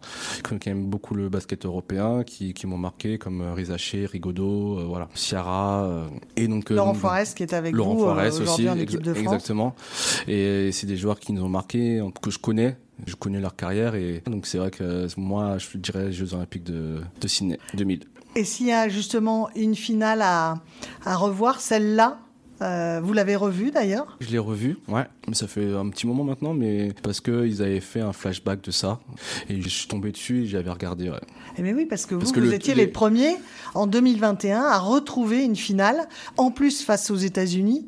qui 0.60 0.68
aiment 0.68 0.87
beaucoup 0.87 1.14
le 1.14 1.28
basket 1.28 1.64
européen, 1.64 2.22
qui, 2.25 2.54
qui 2.54 2.66
m'ont 2.66 2.78
marqué 2.78 3.18
comme 3.18 3.40
euh, 3.40 3.54
Rizaché, 3.54 4.06
Rigaudot, 4.06 4.78
euh, 4.78 4.84
voilà, 4.84 5.08
Ciara 5.14 5.84
euh, 5.84 6.06
et 6.37 6.49
donc 6.49 6.70
euh, 6.70 6.76
Laurent 6.76 6.94
Forest 6.94 7.37
qui 7.37 7.42
est 7.42 7.54
avec 7.54 7.75
Laurent 7.75 7.94
vous 7.94 8.04
Forest 8.04 8.40
aussi, 8.40 8.42
aujourd'hui 8.42 8.68
en 8.70 8.78
équipe 8.78 9.02
de 9.02 9.14
France. 9.14 9.25
exactement. 9.25 9.75
Et 10.28 10.70
c'est 10.72 10.87
des 10.87 10.96
joueurs 10.96 11.18
qui 11.20 11.32
nous 11.32 11.42
ont 11.42 11.49
marqué, 11.49 12.02
que 12.22 12.30
je 12.30 12.38
connais. 12.38 12.76
Je 13.06 13.14
connais 13.14 13.40
leur 13.40 13.56
carrière 13.56 13.94
et 13.94 14.22
donc 14.26 14.46
c'est 14.46 14.58
vrai 14.58 14.70
que 14.70 15.06
moi 15.16 15.56
je 15.56 15.78
dirais 15.78 16.06
les 16.06 16.12
Jeux 16.12 16.34
Olympiques 16.34 16.64
de, 16.64 17.00
de 17.18 17.28
Sydney 17.28 17.58
2000. 17.72 18.04
Et 18.37 18.44
s'il 18.44 18.66
y 18.66 18.72
a 18.72 18.88
justement 18.88 19.49
une 19.56 19.75
finale 19.75 20.22
à, 20.22 20.54
à 21.04 21.16
revoir, 21.16 21.60
celle-là, 21.60 22.18
euh, 22.62 23.00
vous 23.02 23.12
l'avez 23.12 23.37
revue 23.37 23.71
d'ailleurs? 23.71 24.17
Je 24.21 24.29
l'ai 24.31 24.38
revu, 24.38 24.76
ouais, 24.88 25.05
mais 25.29 25.35
ça 25.35 25.47
fait 25.47 25.73
un 25.75 25.88
petit 25.88 26.07
moment 26.07 26.25
maintenant, 26.25 26.52
mais 26.55 26.93
parce 27.02 27.21
que 27.21 27.47
ils 27.47 27.62
avaient 27.62 27.81
fait 27.81 28.00
un 28.00 28.12
flashback 28.12 28.62
de 28.62 28.71
ça 28.71 29.00
et 29.49 29.61
je 29.61 29.69
suis 29.69 29.88
tombé 29.88 30.12
dessus 30.12 30.43
et 30.43 30.47
j'avais 30.47 30.71
regardé. 30.71 31.09
Ouais. 31.11 31.21
Eh 31.59 31.62
bien 31.62 31.75
oui, 31.75 31.87
parce 31.87 32.07
que 32.07 32.14
vous, 32.14 32.21
Parce 32.21 32.33
que 32.33 32.40
vous 32.40 32.47
le- 32.47 32.55
étiez 32.55 32.75
les- 32.75 32.87
les 32.87 32.90
premiers 32.90 33.37
en 33.75 33.87
2021 33.87 34.61
à 34.62 34.79
retrouver 34.79 35.45
une 35.45 35.57
finale, 35.57 36.09
en 36.37 36.50
plus 36.50 36.83
face 36.83 37.11
aux 37.11 37.17
États-Unis. 37.17 37.87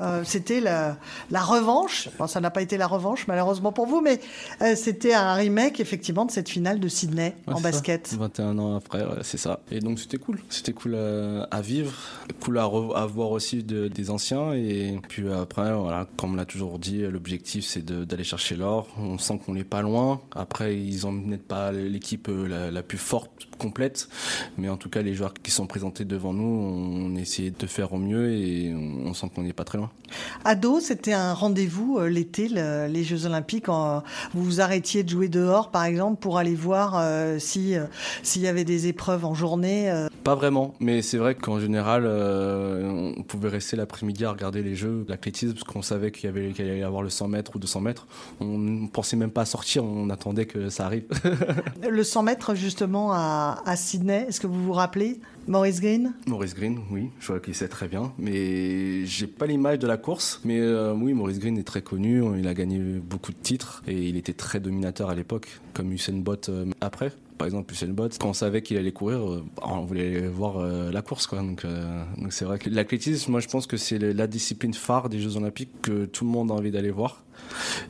Euh, 0.00 0.22
c'était 0.24 0.60
la, 0.60 0.96
revanche. 1.30 2.08
ça 2.26 2.40
n'a 2.40 2.50
pas 2.50 2.62
été 2.62 2.76
la 2.76 2.86
revanche, 2.86 3.26
malheureusement 3.26 3.72
pour 3.72 3.86
vous, 3.86 4.00
mais 4.00 4.20
euh, 4.62 4.74
c'était 4.76 5.14
un 5.14 5.34
remake, 5.34 5.80
effectivement, 5.80 6.24
de 6.24 6.30
cette 6.30 6.48
finale 6.48 6.80
de 6.80 6.88
Sydney 6.88 7.36
en 7.46 7.60
basket. 7.60 8.14
21 8.18 8.58
ans 8.58 8.76
après, 8.76 9.04
c'est 9.22 9.38
ça. 9.38 9.60
Et 9.70 9.80
donc, 9.80 9.98
c'était 9.98 10.18
cool. 10.18 10.40
C'était 10.48 10.72
cool 10.72 10.96
à, 10.96 11.60
vivre, 11.60 11.92
cool 12.42 12.58
à, 12.58 12.66
voir 12.66 13.30
aussi 13.30 13.62
des 13.62 14.10
anciens. 14.10 14.52
Et 14.52 14.98
puis 15.08 15.30
après, 15.32 15.72
voilà, 15.74 16.06
comme 16.16 16.32
on 16.32 16.36
l'a 16.36 16.44
toujours 16.44 16.78
dit, 16.78 17.02
l'objectif, 17.02 17.64
c'est 17.64 17.84
d'aller 17.84 18.24
chercher 18.24 18.56
l'or. 18.56 18.88
On 18.98 19.18
sent 19.18 19.40
qu'on 19.44 19.54
n'est 19.54 19.64
pas 19.64 19.82
loin. 19.82 20.20
Après, 20.34 20.76
ils 20.76 21.02
n'ont 21.02 21.20
peut-être 21.20 21.46
pas 21.46 21.72
l'équipe 21.72 22.28
euh, 22.28 22.70
la, 22.70 22.82
plus 22.82 22.98
forte, 22.98 23.47
complète. 23.58 24.08
Mais 24.56 24.68
en 24.68 24.76
tout 24.76 24.88
cas, 24.88 25.02
les 25.02 25.14
joueurs 25.14 25.34
qui 25.34 25.50
sont 25.50 25.66
présentés 25.66 26.04
devant 26.04 26.32
nous, 26.32 26.44
on, 26.44 27.16
essayé 27.16 27.50
de 27.50 27.66
faire 27.66 27.92
au 27.92 27.98
mieux 27.98 28.32
et 28.32 28.72
on, 28.74 29.12
sent 29.12 29.26
qu'on 29.34 29.42
n'est 29.42 29.52
pas 29.52 29.64
très 29.64 29.78
loin. 29.78 29.90
Ado, 30.44 30.80
c'était 30.80 31.12
un 31.12 31.34
rendez-vous 31.34 31.98
euh, 31.98 32.08
l'été, 32.08 32.48
les 32.48 33.04
Jeux 33.04 33.26
Olympiques. 33.26 33.68
vous 33.68 34.02
vous 34.44 34.60
arrêtiez 34.60 35.02
de 35.02 35.08
jouer 35.08 35.28
dehors, 35.28 35.70
par 35.70 35.84
exemple, 35.84 36.20
pour 36.20 36.38
aller 36.38 36.54
voir 36.54 36.94
euh, 36.96 37.38
si 37.38 37.74
s'il 38.22 38.42
y 38.42 38.48
avait 38.48 38.64
des 38.64 38.86
épreuves 38.86 39.24
en 39.24 39.34
journée. 39.34 39.90
Pas 40.28 40.34
vraiment, 40.34 40.74
mais 40.78 41.00
c'est 41.00 41.16
vrai 41.16 41.34
qu'en 41.34 41.58
général, 41.58 42.06
on 42.06 43.22
pouvait 43.22 43.48
rester 43.48 43.76
l'après-midi 43.76 44.26
à 44.26 44.30
regarder 44.30 44.62
les 44.62 44.74
Jeux 44.74 45.06
d'athlétisme 45.08 45.54
parce 45.54 45.64
qu'on 45.64 45.80
savait 45.80 46.10
qu'il 46.10 46.24
y 46.24 46.28
avait 46.28 46.52
qu'il 46.52 46.66
allait 46.66 46.80
y 46.80 46.82
avoir 46.82 47.00
le 47.00 47.08
100 47.08 47.28
mètres 47.28 47.52
ou 47.56 47.58
200 47.58 47.80
mètres. 47.80 48.06
On 48.40 48.58
ne 48.58 48.88
pensait 48.88 49.16
même 49.16 49.30
pas 49.30 49.40
à 49.40 49.44
sortir, 49.46 49.84
on 49.84 50.10
attendait 50.10 50.44
que 50.44 50.68
ça 50.68 50.84
arrive. 50.84 51.04
le 51.90 52.04
100 52.04 52.24
mètres 52.24 52.54
justement 52.54 53.10
à, 53.10 53.62
à 53.64 53.74
Sydney, 53.76 54.26
est-ce 54.28 54.38
que 54.38 54.46
vous 54.46 54.62
vous 54.62 54.74
rappelez? 54.74 55.18
Maurice 55.46 55.80
Green? 55.80 56.12
Maurice 56.26 56.54
Green, 56.54 56.80
oui, 56.90 57.08
je 57.20 57.28
vois 57.28 57.40
qu'il 57.40 57.54
sait 57.54 57.68
très 57.68 57.88
bien, 57.88 58.12
mais 58.18 59.06
j'ai 59.06 59.26
pas 59.26 59.46
l'image 59.46 59.78
de 59.78 59.86
la 59.86 59.96
course. 59.96 60.42
Mais 60.44 60.60
euh, 60.60 60.92
oui, 60.92 61.14
Maurice 61.14 61.38
Green 61.38 61.56
est 61.56 61.66
très 61.66 61.80
connu, 61.80 62.22
il 62.38 62.46
a 62.46 62.52
gagné 62.52 62.78
beaucoup 62.78 63.32
de 63.32 63.38
titres 63.38 63.82
et 63.88 63.94
il 63.94 64.16
était 64.18 64.34
très 64.34 64.60
dominateur 64.60 65.08
à 65.08 65.14
l'époque, 65.14 65.48
comme 65.72 65.90
Usain 65.90 66.18
Bolt 66.18 66.50
euh, 66.50 66.66
après 66.82 67.12
par 67.38 67.46
exemple 67.46 67.72
Usain 67.72 67.88
Bolt, 67.88 68.18
quand 68.18 68.28
on 68.28 68.34
savait 68.34 68.62
qu'il 68.62 68.76
allait 68.76 68.92
courir, 68.92 69.18
euh, 69.18 69.44
on 69.62 69.84
voulait 69.84 70.26
voir 70.28 70.58
la 70.58 71.02
course. 71.02 71.26
Quoi. 71.26 71.38
Donc, 71.38 71.64
donc 72.16 72.32
c'est 72.32 72.44
vrai 72.44 72.58
que 72.58 72.68
l'athlétisme, 72.68 73.30
moi 73.30 73.40
je 73.40 73.48
pense 73.48 73.66
que 73.66 73.76
c'est 73.76 73.98
la 73.98 74.26
discipline 74.26 74.74
phare 74.74 75.08
des 75.08 75.20
Jeux 75.20 75.36
Olympiques 75.36 75.80
que 75.82 76.04
tout 76.04 76.24
le 76.24 76.30
monde 76.30 76.50
a 76.50 76.54
envie 76.54 76.70
d'aller 76.70 76.90
voir. 76.90 77.24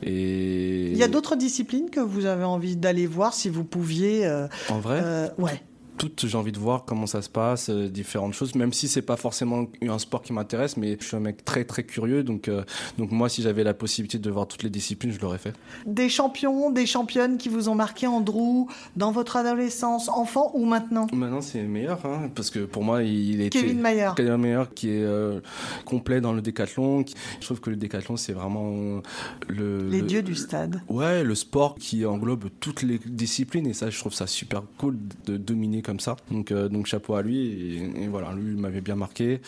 Et... 0.03 0.91
Il 0.91 0.97
y 0.97 1.03
a 1.03 1.07
d'autres 1.07 1.35
disciplines 1.35 1.89
que 1.89 1.99
vous 1.99 2.25
avez 2.25 2.43
envie 2.43 2.75
d'aller 2.75 3.07
voir 3.07 3.33
si 3.33 3.49
vous 3.49 3.63
pouviez. 3.63 4.27
en 4.69 4.79
vrai? 4.79 5.31
Ouais 5.37 5.61
toutes, 5.99 6.25
j'ai 6.25 6.37
envie 6.37 6.53
de 6.53 6.57
voir 6.57 6.85
comment 6.85 7.05
ça 7.05 7.21
se 7.21 7.29
passe, 7.29 7.69
euh, 7.69 7.89
différentes 7.89 8.33
choses, 8.33 8.55
même 8.55 8.71
si 8.71 8.87
c'est 8.87 9.01
pas 9.01 9.17
forcément 9.17 9.67
un 9.81 9.99
sport 9.99 10.21
qui 10.21 10.31
m'intéresse, 10.31 10.77
mais 10.77 10.97
je 10.99 11.05
suis 11.05 11.17
un 11.17 11.19
mec 11.19 11.43
très 11.43 11.65
très 11.65 11.83
curieux, 11.83 12.23
donc, 12.23 12.47
euh, 12.47 12.63
donc 12.97 13.11
moi, 13.11 13.27
si 13.27 13.41
j'avais 13.41 13.65
la 13.65 13.73
possibilité 13.73 14.17
de 14.17 14.31
voir 14.31 14.47
toutes 14.47 14.63
les 14.63 14.69
disciplines, 14.69 15.11
je 15.11 15.19
l'aurais 15.19 15.37
fait. 15.37 15.53
Des 15.85 16.07
champions, 16.07 16.71
des 16.71 16.85
championnes 16.85 17.37
qui 17.37 17.49
vous 17.49 17.67
ont 17.67 17.75
marqué, 17.75 18.07
Andrew, 18.07 18.67
dans 18.95 19.11
votre 19.11 19.35
adolescence, 19.35 20.07
enfant 20.07 20.51
ou 20.53 20.65
maintenant? 20.65 21.07
Maintenant, 21.11 21.41
c'est 21.41 21.61
meilleur, 21.63 22.05
hein, 22.05 22.31
parce 22.33 22.49
que 22.49 22.59
pour 22.59 22.83
moi, 22.83 23.03
il 23.03 23.41
est. 23.41 23.49
Kevin 23.49 23.81
Mayer. 23.81 24.11
Kevin 24.15 24.37
Mayer, 24.37 24.63
qui 24.73 24.91
est 24.91 25.03
euh, 25.03 25.41
complet 25.83 26.21
dans 26.21 26.31
le 26.31 26.41
décathlon. 26.41 27.03
Je 27.41 27.45
trouve 27.45 27.59
que 27.59 27.69
le 27.69 27.75
décathlon, 27.75 28.15
c'est 28.15 28.33
vraiment 28.33 29.01
le. 29.49 29.89
Les 29.89 30.01
dieux 30.01 30.23
du 30.23 30.35
stade. 30.35 30.81
Ouais, 30.87 31.25
le 31.25 31.35
sport 31.35 31.75
qui 31.75 32.05
englobe 32.05 32.45
toutes 32.61 32.83
les 32.83 32.99
disciplines, 33.05 33.67
et 33.67 33.73
ça, 33.73 33.89
je 33.89 33.99
trouve 33.99 34.13
ça 34.13 34.27
super 34.27 34.63
cool 34.77 34.97
de 35.25 35.35
dominer 35.35 35.81
comme 35.89 35.99
ça. 35.99 36.17
Donc, 36.29 36.51
euh, 36.51 36.69
donc 36.69 36.85
chapeau 36.85 37.15
à 37.15 37.23
lui. 37.23 37.79
Et, 37.97 38.07
voilà, 38.07 38.31
lui, 38.33 38.55
m'avait 38.55 38.79
bien 38.79 38.95
marqué. 38.95 39.41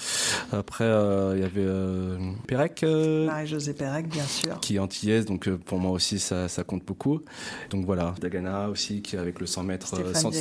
Après, 0.51 0.85
euh, 0.85 1.33
il 1.35 1.41
y 1.41 1.45
avait 1.45 1.61
euh, 1.63 2.17
Pérec. 2.47 2.83
Marie-Josée 2.83 3.73
Pérec, 3.73 4.07
bien 4.07 4.25
sûr. 4.25 4.59
Qui 4.59 4.77
est 4.77 4.79
antillaise, 4.79 5.25
donc 5.25 5.47
pour 5.49 5.77
moi 5.77 5.91
aussi, 5.91 6.17
ça, 6.17 6.47
ça, 6.47 6.63
compte 6.63 6.83
beaucoup. 6.83 7.21
Donc 7.69 7.85
voilà, 7.85 8.15
Dagana 8.19 8.69
aussi, 8.69 9.03
qui 9.03 9.15
est 9.15 9.19
avec 9.19 9.39
le 9.39 9.45
100 9.45 9.63
mètres, 9.63 9.95
100 10.15 10.31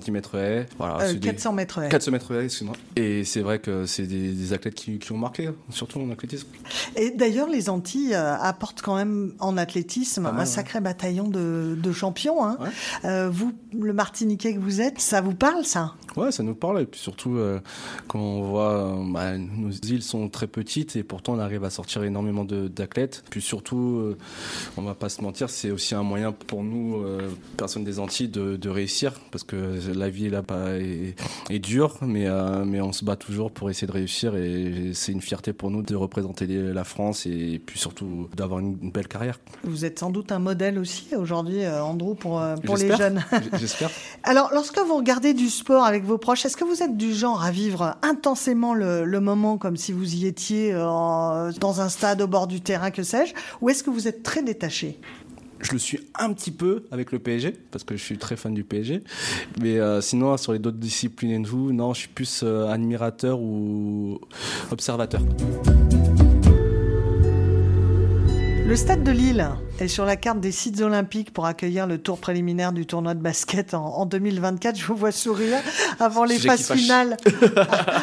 cm 0.00 0.20
haie. 0.34 0.66
Voilà, 0.78 1.12
400 1.12 1.52
mètres 1.52 1.82
haie. 1.82 1.88
400 1.88 2.12
mètres 2.12 2.34
haie, 2.34 2.44
excuse-moi. 2.44 2.76
Et 2.94 3.24
c'est 3.24 3.40
vrai 3.40 3.58
que 3.58 3.84
c'est 3.84 4.06
des, 4.06 4.52
athlètes 4.52 4.74
qui, 4.74 5.00
qui, 5.00 5.10
ont 5.10 5.18
marqué, 5.18 5.50
surtout 5.70 5.98
en 5.98 6.08
athlétisme. 6.10 6.46
Et 6.94 7.10
d'ailleurs, 7.10 7.48
les 7.48 7.68
Antilles 7.68 8.14
apportent 8.14 8.80
quand 8.80 8.94
même 8.94 9.32
en 9.40 9.56
athlétisme 9.56 10.26
un 10.26 10.44
sacré 10.44 10.80
bataillon 10.80 11.26
de, 11.26 11.76
de 11.76 11.92
champions. 11.92 12.44
Hein. 12.44 12.58
vous, 13.28 13.52
le 13.76 13.92
Martiniquais 13.92 14.54
que 14.54 14.60
vous 14.60 14.80
êtes, 14.80 15.00
ça 15.00 15.20
vous 15.20 15.34
parle 15.34 15.47
ça. 15.64 15.94
Ouais, 16.18 16.32
ça 16.32 16.42
nous 16.42 16.56
parle. 16.56 16.82
Et 16.82 16.86
puis 16.86 16.98
surtout, 16.98 17.36
euh, 17.36 17.60
quand 18.08 18.18
on 18.18 18.42
voit, 18.42 18.72
euh, 18.72 19.12
bah, 19.12 19.38
nos 19.38 19.70
îles 19.70 20.02
sont 20.02 20.28
très 20.28 20.48
petites 20.48 20.96
et 20.96 21.04
pourtant 21.04 21.34
on 21.34 21.38
arrive 21.38 21.62
à 21.62 21.70
sortir 21.70 22.02
énormément 22.02 22.44
d'athlètes. 22.44 23.22
Puis 23.30 23.40
surtout, 23.40 24.00
euh, 24.00 24.18
on 24.76 24.82
va 24.82 24.94
pas 24.94 25.10
se 25.10 25.22
mentir, 25.22 25.48
c'est 25.48 25.70
aussi 25.70 25.94
un 25.94 26.02
moyen 26.02 26.32
pour 26.32 26.64
nous, 26.64 27.04
personnes 27.56 27.84
des 27.84 28.00
Antilles, 28.00 28.28
de, 28.28 28.68
réussir 28.68 29.12
parce 29.30 29.44
que 29.44 29.56
la 29.94 30.10
vie 30.10 30.28
là-bas 30.28 30.76
est, 30.78 31.14
est, 31.48 31.58
dure, 31.58 31.96
mais, 32.02 32.26
mais 32.66 32.80
on 32.82 32.92
se 32.92 33.04
bat 33.04 33.16
toujours 33.16 33.50
pour 33.50 33.70
essayer 33.70 33.86
de 33.86 33.92
réussir 33.92 34.36
et 34.36 34.90
c'est 34.92 35.12
une 35.12 35.22
fierté 35.22 35.54
pour 35.54 35.70
nous 35.70 35.82
de 35.82 35.96
représenter 35.96 36.46
la 36.46 36.84
France 36.84 37.24
et 37.24 37.60
puis 37.64 37.78
surtout 37.78 38.28
d'avoir 38.36 38.60
une, 38.60 38.76
belle 38.90 39.08
carrière. 39.08 39.38
Vous 39.64 39.84
êtes 39.84 40.00
sans 40.00 40.10
doute 40.10 40.32
un 40.32 40.38
modèle 40.38 40.78
aussi 40.78 41.14
aujourd'hui, 41.16 41.66
Andrew, 41.66 42.14
pour, 42.14 42.42
pour 42.64 42.76
les 42.76 42.94
jeunes. 42.94 43.24
J'espère. 43.58 43.90
Alors, 44.24 44.50
lorsque 44.52 44.78
vous 44.78 44.96
regardez 44.96 45.32
du 45.32 45.48
sport 45.48 45.84
avec 45.84 46.04
vos 46.08 46.18
proches, 46.18 46.44
est-ce 46.46 46.56
que 46.56 46.64
vous 46.64 46.82
êtes 46.82 46.96
du 46.96 47.12
genre 47.12 47.44
à 47.44 47.50
vivre 47.50 47.96
intensément 48.02 48.74
le, 48.74 49.20
moment 49.20 49.58
comme 49.58 49.76
si 49.76 49.92
vous 49.92 50.14
y 50.14 50.26
étiez 50.26 50.72
euh, 50.72 51.52
dans 51.60 51.80
un 51.80 51.88
stade 51.88 52.22
au 52.22 52.26
bord 52.26 52.46
du 52.46 52.60
terrain, 52.60 52.90
que 52.90 53.02
sais-je, 53.02 53.34
ou 53.60 53.68
est-ce 53.68 53.84
que 53.84 53.90
vous 53.90 54.08
êtes 54.08 54.22
très 54.22 54.42
détaché? 54.42 54.98
Je 55.60 55.72
le 55.72 55.78
suis 55.78 56.00
un 56.18 56.32
petit 56.32 56.52
peu 56.52 56.84
avec 56.92 57.12
le 57.12 57.18
PSG 57.18 57.52
parce 57.72 57.82
que 57.82 57.96
je 57.96 58.02
suis 58.02 58.16
très 58.16 58.36
fan 58.36 58.54
du 58.54 58.62
PSG 58.62 59.02
mais 59.60 59.80
euh, 59.80 60.00
sinon 60.00 60.36
sur 60.36 60.52
les 60.52 60.60
autres 60.60 60.70
disciplines 60.70 61.42
de 61.42 61.48
vous 61.48 61.72
non 61.72 61.94
je 61.94 62.00
suis 62.02 62.08
plus 62.08 62.42
euh, 62.44 62.68
admirateur 62.68 63.40
ou 63.40 64.20
observateur 64.70 65.20
le 68.68 68.76
stade 68.76 69.02
de 69.02 69.12
Lille 69.12 69.48
est 69.80 69.88
sur 69.88 70.04
la 70.04 70.16
carte 70.16 70.40
des 70.40 70.52
sites 70.52 70.82
olympiques 70.82 71.32
pour 71.32 71.46
accueillir 71.46 71.86
le 71.86 71.96
tour 71.96 72.18
préliminaire 72.18 72.74
du 72.74 72.84
tournoi 72.84 73.14
de 73.14 73.22
basket 73.22 73.72
en, 73.72 74.04
2024. 74.04 74.78
Je 74.78 74.84
vous 74.84 74.94
vois 74.94 75.10
sourire 75.10 75.56
avant 75.98 76.24
les 76.24 76.38
phases 76.38 76.70
finales 76.70 77.16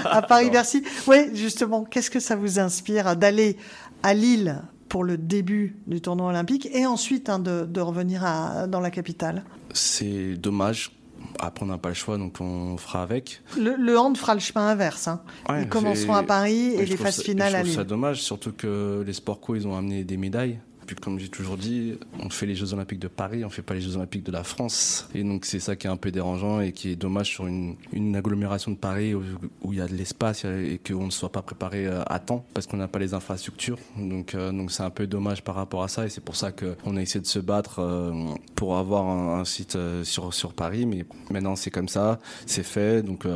à, 0.06 0.22
Paris-Bercy. 0.28 0.82
Oui, 1.06 1.30
justement, 1.36 1.84
qu'est-ce 1.84 2.10
que 2.10 2.20
ça 2.20 2.36
vous 2.36 2.58
inspire 2.58 3.16
d'aller 3.16 3.58
à 4.02 4.16
Lille 4.16 4.64
pour 4.90 5.04
le 5.04 5.20
début 5.20 5.78
du 5.86 6.02
tournoi 6.02 6.30
olympique 6.30 6.68
et 6.74 6.88
ensuite 6.88 7.30
hein, 7.30 7.38
de, 7.38 7.80
revenir 7.80 8.24
dans 8.68 8.80
la 8.80 8.90
capitale? 8.90 9.44
C'est 9.72 10.34
dommage 10.34 10.98
après, 11.40 11.64
on 11.64 11.68
n'a 11.68 11.78
pas 11.78 11.90
le 11.90 11.96
choix, 11.96 12.18
donc 12.18 12.40
on 12.40 12.78
fera 12.78 13.04
avec. 13.04 13.42
Le, 13.58 13.98
hand 13.98 14.18
fera 14.18 14.34
le 14.34 14.40
chemin 14.40 14.68
inverse. 14.68 15.08
Hein. 15.08 15.22
ils 15.50 15.68
commenceront 15.68 16.14
à 16.14 16.24
Paris 16.24 16.76
et 16.76 16.86
les 16.86 16.98
phases 16.98 17.22
finales 17.22 17.56
à 17.56 17.64
Lille. 17.64 17.72
Je 17.72 17.74
trouve 17.74 17.84
ça 17.84 17.90
dommage, 17.90 18.22
surtout 18.22 18.52
que 18.52 19.04
les 19.06 19.14
sports 19.14 19.40
co, 19.40 19.56
ils 19.56 19.68
ont 19.68 19.78
amené 19.78 20.04
des 20.04 20.18
médailles. 20.18 20.60
Puis 20.86 20.96
comme 20.96 21.20
j'ai 21.20 21.30
toujours 21.30 21.58
dit, 21.58 21.98
on 22.20 22.30
fait 22.30 22.46
les 22.46 22.56
Jeux 22.56 22.74
Olympiques 22.74 23.00
de 23.00 23.08
Paris, 23.08 23.44
on 23.46 23.50
fait 23.50 23.62
pas 23.62 23.74
les 23.74 23.82
Jeux 23.82 23.96
Olympiques 23.96 24.24
de 24.24 24.32
la 24.32 24.44
France. 24.44 25.10
Et 25.14 25.24
donc 25.24 25.46
c'est 25.46 25.60
ça 25.60 25.76
qui 25.76 25.88
est 25.88 25.90
un 25.90 25.98
peu 25.98 26.12
dérangeant 26.12 26.62
et 26.62 26.72
qui 26.72 26.92
est 26.92 26.96
dommage 26.96 27.30
sur 27.30 27.48
une, 27.48 27.76
agglomération 28.16 28.72
de 28.72 28.78
Paris 28.78 29.14
où, 29.14 29.24
il 29.72 29.78
y 29.78 29.82
a 29.82 29.88
de 29.88 29.96
l'espace 29.96 30.46
et 30.46 30.80
qu'on 30.86 31.06
ne 31.06 31.12
soit 31.12 31.32
pas 31.32 31.42
préparé 31.42 31.86
euh, 31.86 32.04
à 32.08 32.20
temps 32.20 32.46
parce 32.54 32.68
qu'on 32.68 32.78
n'a 32.78 32.88
pas 32.88 33.00
les 33.00 33.14
infrastructures. 33.14 33.78
Donc 33.98 34.36
euh, 34.36 34.52
donc 34.52 34.72
c'est 34.72 34.84
un 34.84 34.90
peu 34.90 35.08
dommage 35.08 35.44
par 35.44 35.56
rapport 35.56 35.84
à 35.84 35.88
ça 35.88 36.06
et 36.06 36.10
c'est 36.10 36.24
pour 36.24 36.36
ça 36.36 36.52
qu'on 36.52 36.98
a 36.98 37.02
essayé 37.02 37.20
de 37.20 37.26
se 37.26 37.40
battre 37.40 37.80
euh, 37.80 38.12
pour 38.56 38.78
avoir 38.78 39.08
un, 39.08 39.44
site 39.46 39.78
sur, 40.04 40.34
sur 40.34 40.54
Paris. 40.54 40.86
Mais 40.86 41.06
maintenant 41.30 41.56
c'est 41.56 41.72
comme 41.72 41.90
ça, 41.90 42.20
c'est 42.46 42.64
fait. 42.64 43.04
Donc 43.04 43.28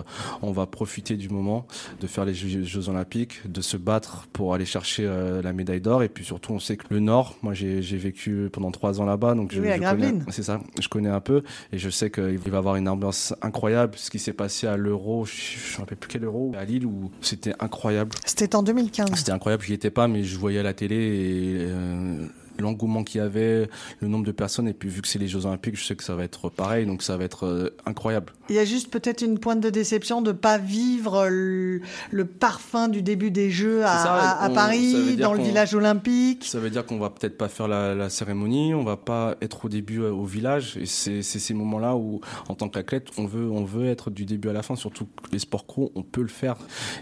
on 0.42 0.52
va 0.52 0.66
profiter 0.66 1.18
du 1.18 1.30
moment 1.30 1.66
de 2.00 2.08
faire 2.08 2.26
les 2.26 2.34
Jeux 2.34 2.90
Olympiques, 2.90 3.48
de 3.48 3.62
se 3.62 3.78
battre 3.78 4.28
pour 4.34 4.54
aller 4.54 4.66
chercher 4.66 5.06
la 5.44 5.54
médaille 5.54 5.82
d'or. 5.82 6.04
Et 6.04 6.10
puis 6.10 6.26
surtout 6.26 6.54
on 6.54 6.60
sait 6.60 6.78
que 6.78 6.86
le 6.90 7.00
Nord, 7.00 7.36
moi, 7.42 7.54
j'ai 7.54 7.80
vécu 7.80 8.50
pendant 8.52 8.72
trois 8.72 9.00
ans 9.02 9.06
là-bas, 9.06 9.36
donc 9.36 9.54
je, 9.54 9.62
c'est 10.30 10.44
ça. 10.44 10.62
Je 10.80 10.88
connais 10.88 11.10
un 11.10 11.22
peu 11.22 11.44
et 11.72 11.78
je 11.78 11.90
sais 11.90 12.10
qu'il 12.10 12.38
va 12.38 12.56
y 12.56 12.56
avoir 12.56 12.76
une 12.76 12.90
ambiance 12.90 13.34
incroyable. 13.42 13.94
Ce 13.98 14.10
qui 14.10 14.20
s'est 14.20 14.34
passé 14.34 14.68
à 14.68 14.78
l'Euro, 14.78 15.26
je 15.26 15.76
ne 15.76 15.80
rappelle 15.80 15.98
plus 15.98 16.10
quel 16.10 16.24
Euro, 16.24 16.52
à 16.58 16.66
Lille, 16.66 16.86
où 16.86 17.12
c'était 17.22 17.54
incroyable. 17.60 18.12
C'était 18.26 18.56
en 18.56 18.64
2015. 18.64 19.12
C'était 19.16 19.32
incroyable. 19.32 19.64
Je 19.64 19.70
n'y 19.70 19.76
étais 19.76 19.92
pas, 19.92 20.08
mais 20.08 20.24
je 20.24 20.38
voyais 20.38 20.60
à 20.60 20.64
la 20.64 20.74
télé 20.74 20.96
et. 20.96 21.58
Euh, 21.60 21.99
l'engouement 22.60 23.04
qu'il 23.04 23.20
y 23.20 23.24
avait, 23.24 23.70
le 24.02 24.08
nombre 24.08 24.26
de 24.26 24.32
personnes, 24.32 24.68
et 24.68 24.74
puis 24.74 24.90
vu 24.90 25.02
que 25.02 25.08
c'est 25.08 25.20
les 25.20 25.28
Jeux 25.28 25.46
Olympiques, 25.46 25.78
je 25.78 25.86
sais 25.86 25.96
que 25.96 26.04
ça 26.04 26.16
va 26.16 26.24
être 26.24 26.50
pareil, 26.50 26.86
donc 26.86 27.04
ça 27.04 27.18
va 27.18 27.24
être 27.24 27.46
euh, 27.46 27.70
incroyable. 27.86 28.34
Il 28.50 28.56
y 28.56 28.60
a 28.60 28.66
juste 28.66 28.90
peut-être 28.90 29.22
une 29.22 29.40
pointe 29.40 29.60
de 29.62 29.70
déception 29.70 30.22
de 30.22 30.32
ne 30.32 30.38
pas 30.38 30.58
vivre 30.58 31.28
le, 31.30 31.82
le, 32.12 32.26
parfum 32.26 32.88
du 32.88 33.02
début 33.02 33.32
des 33.32 33.50
Jeux 33.52 33.84
à, 33.86 33.98
ça, 33.98 34.14
à, 34.14 34.46
à 34.46 34.50
on- 34.50 34.54
Paris, 34.54 35.16
dans 35.18 35.34
le 35.34 35.42
village 35.44 35.74
olympique. 35.76 36.46
Ça 36.46 36.60
veut 36.60 36.70
dire 36.70 36.86
qu'on 36.86 37.00
va 37.00 37.10
peut-être 37.10 37.38
pas 37.38 37.48
faire 37.50 37.68
la, 37.68 37.96
la 37.96 38.10
cérémonie, 38.10 38.74
on 38.74 38.84
va 38.84 38.98
pas 38.98 39.36
être 39.42 39.66
au 39.66 39.70
début 39.70 40.02
euh, 40.02 40.12
au 40.12 40.26
village, 40.26 40.78
et 40.78 40.86
c'est 40.86 41.22
ces 41.22 41.54
moments-là 41.54 41.96
où, 41.96 42.22
en 42.48 42.56
tant 42.56 42.70
qu'athlète, 42.70 43.08
on 43.18 43.26
veut, 43.26 43.50
on 43.50 43.64
veut 43.64 43.88
être 43.88 44.10
du 44.10 44.26
début 44.26 44.50
à 44.50 44.54
la 44.54 44.64
fin, 44.64 44.76
surtout 44.76 45.06
que 45.06 45.32
les 45.32 45.40
sports 45.40 45.66
co, 45.66 45.92
on 45.96 46.04
peut 46.04 46.22
le 46.22 46.28
faire, 46.28 46.56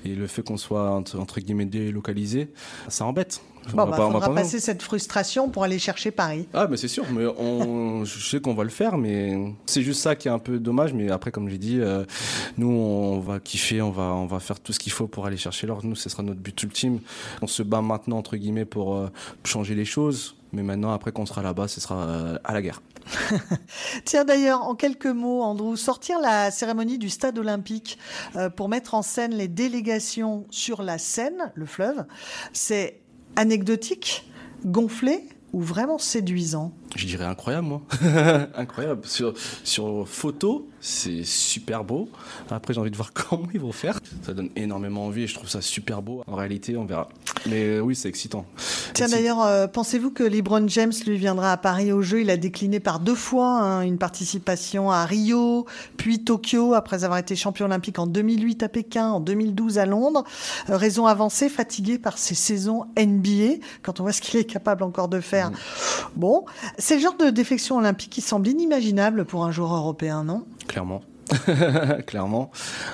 et 0.05 0.13
le 0.15 0.27
fait 0.27 0.41
qu'on 0.43 0.57
soit 0.57 0.89
entre, 0.91 1.19
entre 1.19 1.39
guillemets 1.39 1.65
délocalisé, 1.65 2.49
ça 2.89 3.05
embête. 3.05 3.41
Bon, 3.73 3.83
On 3.83 3.85
va 3.85 3.91
bah, 3.91 3.97
pas- 3.97 4.05
on 4.07 4.19
va 4.19 4.29
passer 4.29 4.59
cette 4.59 4.81
frustration 4.81 5.49
pour 5.49 5.63
aller 5.63 5.79
chercher 5.79 6.11
Paris. 6.11 6.47
Ah, 6.53 6.67
mais 6.69 6.77
c'est 6.77 6.87
sûr, 6.87 7.05
mais 7.11 7.25
on, 7.25 8.05
je 8.05 8.19
sais 8.19 8.39
qu'on 8.39 8.53
va 8.53 8.63
le 8.63 8.69
faire, 8.69 8.97
mais 8.97 9.37
c'est 9.65 9.81
juste 9.81 10.01
ça 10.01 10.15
qui 10.15 10.27
est 10.27 10.31
un 10.31 10.39
peu 10.39 10.59
dommage. 10.59 10.93
Mais 10.93 11.11
après, 11.11 11.31
comme 11.31 11.49
j'ai 11.49 11.57
dit, 11.57 11.79
euh, 11.79 12.03
nous, 12.57 12.69
on 12.69 13.19
va 13.19 13.39
kiffer, 13.39 13.81
on 13.81 13.91
va, 13.91 14.03
on 14.13 14.25
va 14.25 14.39
faire 14.39 14.59
tout 14.59 14.73
ce 14.73 14.79
qu'il 14.79 14.91
faut 14.91 15.07
pour 15.07 15.25
aller 15.25 15.37
chercher 15.37 15.67
l'or. 15.67 15.81
Nous, 15.83 15.95
ce 15.95 16.09
sera 16.09 16.23
notre 16.23 16.39
but 16.39 16.61
ultime. 16.63 16.99
On 17.41 17.47
se 17.47 17.63
bat 17.63 17.81
maintenant, 17.81 18.17
entre 18.17 18.37
guillemets, 18.37 18.65
pour 18.65 18.95
euh, 18.95 19.09
changer 19.43 19.75
les 19.75 19.85
choses. 19.85 20.35
Mais 20.53 20.63
maintenant, 20.63 20.93
après 20.93 21.11
qu'on 21.11 21.25
sera 21.25 21.41
là-bas, 21.41 21.67
ce 21.67 21.81
sera 21.81 21.95
euh, 22.05 22.37
à 22.45 22.53
la 22.53 22.61
guerre. 22.61 22.81
Tiens 24.05 24.25
d'ailleurs, 24.25 24.63
en 24.63 24.75
quelques 24.75 25.05
mots, 25.07 25.41
Andrew, 25.41 25.75
sortir 25.75 26.19
la 26.19 26.51
cérémonie 26.51 26.97
du 26.97 27.09
stade 27.09 27.37
olympique 27.37 27.97
euh, 28.35 28.49
pour 28.49 28.69
mettre 28.69 28.93
en 28.93 29.01
scène 29.01 29.33
les 29.33 29.47
délégations 29.47 30.45
sur 30.49 30.83
la 30.83 30.97
Seine, 30.97 31.51
le 31.55 31.65
fleuve, 31.65 32.05
c'est 32.53 32.99
anecdotique, 33.37 34.25
gonflé 34.65 35.23
ou 35.53 35.61
vraiment 35.61 35.97
séduisant 35.97 36.73
Je 36.95 37.05
dirais 37.05 37.23
incroyable, 37.23 37.67
moi. 37.67 37.81
incroyable. 38.55 39.05
Sur, 39.05 39.33
sur 39.63 40.07
photo, 40.07 40.67
c'est 40.81 41.23
super 41.23 41.85
beau. 41.85 42.09
Après, 42.49 42.73
j'ai 42.73 42.81
envie 42.81 42.91
de 42.91 42.97
voir 42.97 43.13
comment 43.29 43.47
ils 43.53 43.59
vont 43.59 43.71
faire. 43.71 43.99
Ça 44.23 44.33
donne 44.33 44.49
énormément 44.55 45.05
envie 45.05 45.23
et 45.23 45.27
je 45.27 45.35
trouve 45.35 45.49
ça 45.49 45.61
super 45.61 46.01
beau. 46.01 46.21
En 46.27 46.35
réalité, 46.35 46.75
on 46.75 46.85
verra. 46.85 47.07
Mais 47.45 47.63
euh, 47.63 47.79
oui, 47.79 47.95
c'est 47.95 48.09
excitant. 48.09 48.45
Tiens 48.93 49.07
d'ailleurs, 49.07 49.41
euh, 49.43 49.67
pensez-vous 49.67 50.11
que 50.11 50.23
LeBron 50.23 50.67
James 50.67 50.91
lui 51.05 51.17
viendra 51.17 51.51
à 51.51 51.57
Paris 51.57 51.91
au 51.91 52.01
jeu? 52.01 52.21
Il 52.21 52.29
a 52.29 52.37
décliné 52.37 52.79
par 52.79 52.99
deux 52.99 53.15
fois 53.15 53.59
hein, 53.59 53.81
une 53.81 53.97
participation 53.97 54.91
à 54.91 55.05
Rio, 55.05 55.65
puis 55.97 56.23
Tokyo, 56.23 56.73
après 56.73 57.03
avoir 57.03 57.19
été 57.19 57.35
champion 57.35 57.65
olympique 57.65 57.99
en 57.99 58.07
2008 58.07 58.63
à 58.63 58.69
Pékin, 58.69 59.09
en 59.09 59.19
2012 59.19 59.77
à 59.77 59.85
Londres. 59.85 60.23
Euh, 60.69 60.77
raison 60.77 61.05
avancée, 61.05 61.49
fatigué 61.49 61.99
par 61.99 62.17
ses 62.17 62.35
saisons 62.35 62.85
NBA, 62.97 63.63
quand 63.81 63.99
on 63.99 64.03
voit 64.03 64.13
ce 64.13 64.21
qu'il 64.21 64.39
est 64.39 64.45
capable 64.45 64.83
encore 64.83 65.07
de 65.07 65.19
faire. 65.19 65.51
Bon, 66.15 66.45
c'est 66.77 66.95
le 66.95 67.01
genre 67.01 67.17
de 67.17 67.29
défection 67.29 67.77
olympique 67.77 68.09
qui 68.09 68.21
semble 68.21 68.47
inimaginable 68.47 69.25
pour 69.25 69.45
un 69.45 69.51
joueur 69.51 69.75
européen, 69.75 70.23
non? 70.23 70.45
Clairement. 70.67 71.01
Clairement, 72.07 72.51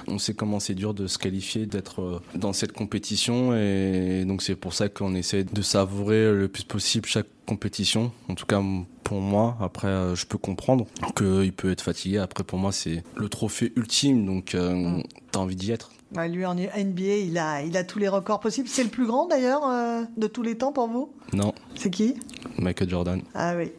on 0.07 0.17
sait 0.17 0.33
comment 0.33 0.59
c'est 0.59 0.75
dur 0.75 0.93
de 0.93 1.07
se 1.07 1.17
qualifier, 1.17 1.65
d'être 1.65 2.01
euh, 2.01 2.21
dans 2.35 2.53
cette 2.53 2.71
compétition 2.71 3.55
et 3.55 4.25
donc 4.25 4.41
c'est 4.41 4.55
pour 4.55 4.73
ça 4.73 4.89
qu'on 4.89 5.15
essaie 5.15 5.43
de 5.43 5.61
savourer 5.61 6.31
le 6.33 6.47
plus 6.47 6.63
possible 6.63 7.07
chaque 7.07 7.27
compétition. 7.45 8.11
En 8.29 8.35
tout 8.35 8.45
cas 8.45 8.61
pour 9.03 9.19
moi, 9.21 9.57
après 9.61 9.87
euh, 9.87 10.15
je 10.15 10.25
peux 10.25 10.37
comprendre 10.37 10.85
qu'il 11.15 11.53
peut 11.53 11.71
être 11.71 11.81
fatigué. 11.81 12.17
Après 12.19 12.43
pour 12.43 12.59
moi 12.59 12.71
c'est 12.71 13.03
le 13.15 13.29
trophée 13.29 13.73
ultime 13.75 14.25
donc 14.25 14.55
euh, 14.55 15.01
t'as 15.31 15.39
envie 15.39 15.55
d'y 15.55 15.71
être. 15.71 15.91
Ouais, 16.15 16.29
Lui 16.29 16.45
en 16.45 16.53
NBA, 16.53 17.01
il 17.25 17.39
a, 17.39 17.63
il 17.63 17.75
a 17.75 17.83
tous 17.83 17.97
les 17.97 18.07
records 18.07 18.39
possibles. 18.39 18.67
C'est 18.67 18.83
le 18.83 18.89
plus 18.91 19.07
grand 19.07 19.25
d'ailleurs 19.27 19.67
euh, 19.67 20.03
de 20.15 20.27
tous 20.27 20.43
les 20.43 20.55
temps 20.55 20.71
pour 20.71 20.87
vous? 20.87 21.11
Non, 21.33 21.55
C'est 21.73 21.89
qui? 21.89 22.13
Michael 22.59 22.87
Jordan. 22.87 23.19
Ah 23.33 23.55
oui, 23.57 23.71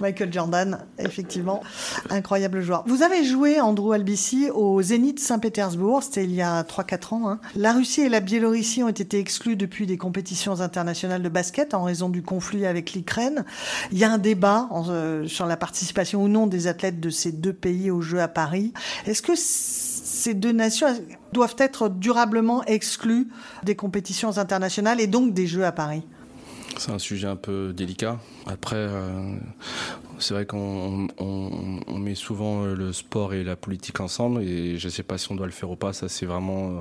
Michael 0.00 0.32
Jordan, 0.32 0.86
effectivement, 1.00 1.60
incroyable 2.08 2.60
joueur. 2.60 2.84
Vous 2.86 3.02
avez 3.02 3.24
joué, 3.24 3.60
Andrew 3.60 3.90
Albici, 3.92 4.48
au 4.54 4.80
Zénith 4.82 5.18
Saint-Pétersbourg, 5.18 6.04
c'était 6.04 6.22
il 6.22 6.32
y 6.32 6.42
a 6.42 6.62
3-4 6.62 7.14
ans. 7.14 7.28
hein. 7.28 7.40
La 7.56 7.72
Russie 7.72 8.02
et 8.02 8.08
la 8.08 8.20
Biélorussie 8.20 8.84
ont 8.84 8.88
été 8.88 9.18
exclus 9.18 9.56
depuis 9.56 9.86
des 9.86 9.96
compétitions 9.98 10.60
internationales 10.60 11.22
de 11.24 11.28
basket 11.28 11.74
en 11.74 11.82
raison 11.82 12.08
du 12.08 12.22
conflit 12.22 12.66
avec 12.66 12.94
Il 13.92 13.98
y 13.98 14.04
a 14.04 14.12
un 14.12 14.18
débat 14.18 14.68
euh, 14.88 15.26
sur 15.26 15.46
la 15.46 15.56
participation 15.56 16.22
ou 16.22 16.28
non 16.28 16.46
des 16.46 16.66
athlètes 16.66 17.00
de 17.00 17.10
ces 17.10 17.32
deux 17.32 17.52
pays 17.52 17.90
aux 17.90 18.00
Jeux 18.00 18.20
à 18.20 18.28
Paris. 18.28 18.72
Est-ce 19.06 19.22
que 19.22 19.32
ces 19.36 20.34
deux 20.34 20.52
nations 20.52 20.88
doivent 21.32 21.56
être 21.58 21.88
durablement 21.88 22.64
exclues 22.64 23.28
des 23.62 23.74
compétitions 23.74 24.38
internationales 24.38 25.00
et 25.00 25.06
donc 25.06 25.32
des 25.32 25.46
Jeux 25.46 25.64
à 25.64 25.72
Paris? 25.72 26.02
C'est 26.78 26.92
un 26.92 26.98
sujet 26.98 27.26
un 27.26 27.36
peu 27.36 27.72
délicat. 27.72 28.18
Après, 28.46 28.76
euh, 28.76 29.34
c'est 30.20 30.34
vrai 30.34 30.46
qu'on 30.46 31.08
on, 31.18 31.80
on 31.86 31.98
met 31.98 32.14
souvent 32.14 32.64
euh, 32.64 32.74
le 32.74 32.92
sport 32.92 33.34
et 33.34 33.44
la 33.44 33.56
politique 33.56 34.00
ensemble 34.00 34.42
et 34.42 34.78
je 34.78 34.88
sais 34.88 35.02
pas 35.02 35.18
si 35.18 35.30
on 35.30 35.34
doit 35.34 35.46
le 35.46 35.52
faire 35.52 35.70
ou 35.70 35.76
pas. 35.76 35.92
Ça, 35.92 36.08
c'est 36.08 36.26
vraiment 36.26 36.70
euh, 36.70 36.80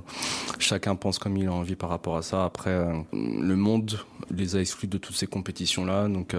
chacun 0.59 0.95
pense 0.95 1.19
comme 1.19 1.37
il 1.37 1.47
a 1.47 1.53
envie 1.53 1.75
par 1.75 1.89
rapport 1.89 2.17
à 2.17 2.21
ça. 2.21 2.45
Après, 2.45 2.71
euh, 2.71 2.93
le 3.13 3.55
monde 3.55 3.99
les 4.31 4.55
a 4.55 4.61
exclus 4.61 4.87
de 4.87 4.97
toutes 4.97 5.15
ces 5.15 5.27
compétitions-là, 5.27 6.07
donc 6.07 6.35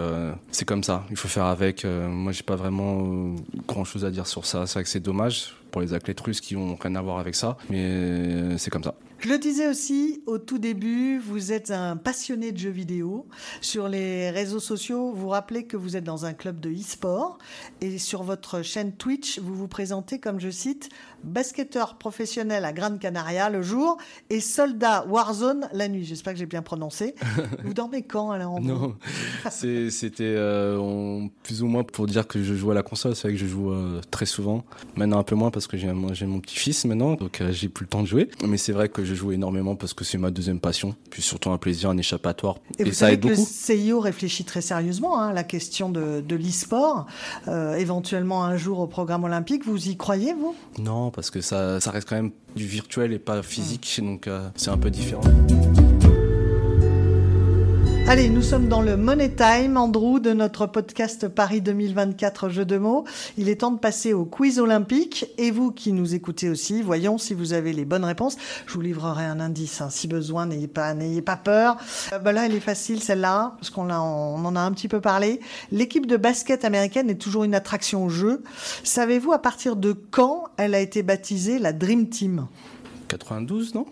c'est 0.51 0.65
comme 0.65 0.85
ça. 0.85 1.05
Il 1.11 1.17
faut 1.17 1.29
faire 1.29 1.47
avec. 1.47 1.85
Moi, 1.85 2.31
j'ai 2.31 2.45
pas 2.45 2.55
vraiment 2.55 3.35
grand 3.67 3.85
chose 3.85 4.05
à 4.05 4.11
dire 4.11 4.27
sur 4.27 4.47
ça. 4.47 4.67
C'est 4.67 4.75
vrai 4.75 4.85
que 4.85 4.89
c'est 4.89 5.01
dommage 5.01 5.57
pour 5.73 5.81
les 5.81 5.93
athlètes 5.93 6.21
russes 6.21 6.41
qui 6.41 6.55
ont 6.55 6.77
rien 6.77 6.95
à 6.95 7.03
voir 7.03 7.19
avec 7.19 7.35
ça, 7.35 7.57
mais 7.69 8.57
c'est 8.59 8.71
comme 8.71 8.85
ça. 8.85 8.95
Je 9.21 9.29
le 9.29 9.37
disais 9.37 9.69
aussi 9.69 10.23
au 10.25 10.39
tout 10.39 10.59
début, 10.59 11.19
vous 11.19 11.53
êtes 11.53 11.71
un 11.71 11.99
passionné 11.99 12.53
de 12.53 12.59
jeux 12.59 12.71
vidéo. 12.71 13.27
Sur 13.61 13.87
les 13.87 14.31
réseaux 14.31 14.61
sociaux, 14.61 15.13
vous 15.13 15.29
rappelez 15.29 15.65
que 15.65 15.77
vous 15.77 15.95
êtes 15.95 16.05
dans 16.05 16.25
un 16.25 16.33
club 16.33 16.59
de 16.59 16.71
e-sport 16.71 17.37
et 17.83 17.99
sur 17.99 18.23
votre 18.23 18.63
chaîne 18.63 18.93
Twitch, 18.93 19.39
vous 19.39 19.55
vous 19.55 19.69
présentez 19.69 20.21
comme, 20.21 20.41
je 20.41 20.49
cite, 20.49 20.89
basketteur 21.23 21.97
professionnel 21.99 22.65
à 22.65 22.73
Gran 22.73 22.97
Canaria 22.97 23.51
le 23.51 23.61
jour 23.61 23.99
et 24.31 24.41
soldat 24.41 25.05
Warzone 25.07 25.69
la 25.75 25.89
nuit. 25.89 26.07
J'espère 26.07 26.33
que 26.33 26.39
j'ai 26.39 26.47
bien 26.47 26.63
prononcé. 26.63 27.15
vous 27.65 27.75
dormez 27.75 28.01
quand 28.01 28.31
alors 28.31 28.59
Non, 28.59 28.97
c'était 29.51 30.25
euh, 30.25 31.27
plus 31.43 31.63
ou 31.63 31.67
moins 31.67 31.85
pour 31.85 32.07
dire 32.07 32.27
que 32.27 32.43
je 32.43 32.55
joue 32.55 32.71
à 32.71 32.75
la 32.75 32.83
console. 32.83 33.15
C'est 33.15 33.29
vrai 33.29 33.33
que 33.35 33.39
je 33.39 33.47
joue 33.47 33.71
euh, 33.71 34.01
très 34.11 34.25
souvent. 34.27 34.65
Maintenant 34.97 35.19
un 35.19 35.25
peu 35.25 35.35
moins 35.35 35.51
parce 35.51 35.67
que 35.67 35.77
j'ai 35.77 35.93
mon 35.93 36.41
petit-fils 36.41 36.87
maintenant, 36.87 37.15
donc 37.15 37.43
euh, 37.43 37.53
j'ai 37.53 37.69
plus 37.69 37.85
le 37.85 37.91
temps 37.91 38.03
de 38.03 38.09
jouer. 38.09 38.31
Mais 38.47 38.57
c'est 38.57 38.73
vrai 38.73 38.89
que 38.89 39.05
je 39.05 39.10
joue 39.15 39.33
énormément 39.33 39.77
parce 39.77 39.95
que 39.95 40.05
c'est 40.05 40.19
ma 40.19 40.31
deuxième 40.31 40.61
passion. 40.61 40.95
Puis 41.11 41.23
surtout 41.23 41.51
un 41.51 41.59
plaisir, 41.59 41.91
un 41.91 41.97
échappatoire. 41.97 42.57
Et, 42.79 42.83
Et, 42.83 42.85
vous 42.87 42.93
ça 42.93 42.99
savez 43.01 43.13
aide 43.15 43.21
que 43.23 43.29
beaucoup. 43.29 43.41
le 43.41 43.47
CIO 43.47 44.01
réfléchit 44.01 44.45
très 44.45 44.61
sérieusement 44.61 45.21
hein, 45.21 45.29
à 45.29 45.33
la 45.33 45.45
question 45.45 45.89
de, 45.91 46.21
de 46.21 46.37
l'e-sport, 46.37 47.07
euh, 47.49 47.75
éventuellement 47.75 48.45
un 48.45 48.57
jour 48.57 48.79
au 48.81 48.87
programme 48.87 49.25
olympique. 49.25 49.65
Vous 49.65 49.89
y 49.89 49.97
croyez, 49.97 50.35
vous? 50.35 50.55
Non, 50.79 51.11
parce 51.11 51.31
que 51.31 51.41
ça, 51.41 51.81
ça 51.81 51.91
reste 51.91 52.09
quand 52.09 52.17
même 52.17 52.31
du 52.57 52.67
virtuel 52.67 53.13
et 53.13 53.19
pas 53.19 53.43
physique, 53.43 54.01
donc 54.03 54.27
euh, 54.27 54.49
c'est 54.57 54.71
un 54.71 54.79
peu 54.79 54.91
différent. 54.91 55.23
Allez, 58.11 58.29
nous 58.29 58.43
sommes 58.43 58.67
dans 58.67 58.83
le 58.83 58.97
Money 58.97 59.37
Time, 59.37 59.77
Andrew, 59.77 60.19
de 60.19 60.33
notre 60.33 60.67
podcast 60.67 61.29
Paris 61.29 61.61
2024 61.61 62.49
Jeux 62.49 62.65
de 62.65 62.77
mots. 62.77 63.05
Il 63.39 63.49
est 63.49 63.61
temps 63.61 63.71
de 63.71 63.79
passer 63.79 64.15
au 64.15 64.25
quiz 64.25 64.59
olympique. 64.59 65.27
Et 65.39 65.53
vous 65.53 65.71
qui 65.71 65.93
nous 65.93 66.13
écoutez 66.13 66.49
aussi, 66.49 66.83
voyons 66.83 67.19
si 67.19 67.35
vous 67.35 67.53
avez 67.53 67.73
les 67.73 67.85
bonnes 67.85 68.05
réponses. 68.05 68.37
Je 68.67 68.75
vous 68.75 68.81
livrerai 68.81 69.27
un 69.27 69.39
indice, 69.39 69.81
hein, 69.81 69.91
si 69.91 70.09
besoin, 70.09 70.47
n'ayez 70.47 70.67
pas, 70.67 70.93
n'ayez 70.93 71.23
pas 71.23 71.37
peur. 71.37 71.77
Euh, 72.13 72.19
bah 72.19 72.33
là, 72.33 72.47
elle 72.47 72.55
est 72.57 72.59
facile, 72.59 73.01
celle-là, 73.01 73.55
parce 73.59 73.71
qu'on 73.71 73.89
on 73.89 74.45
en 74.45 74.57
a 74.57 74.61
un 74.61 74.73
petit 74.73 74.89
peu 74.89 75.01
parlé. 75.01 75.39
L'équipe 75.71 76.07
de 76.07 76.17
basket 76.17 76.65
américaine 76.65 77.11
est 77.11 77.15
toujours 77.15 77.45
une 77.45 77.55
attraction 77.55 78.05
au 78.05 78.09
jeu. 78.09 78.43
Savez-vous 78.83 79.33
à 79.33 79.39
partir 79.39 79.77
de 79.77 79.93
quand 79.93 80.47
elle 80.57 80.75
a 80.75 80.81
été 80.81 81.05
baptisée 81.05 81.61
la 81.61 81.73
Dream 81.73 82.09
Team? 82.09 82.49
92, 83.07 83.77
non? 83.77 83.87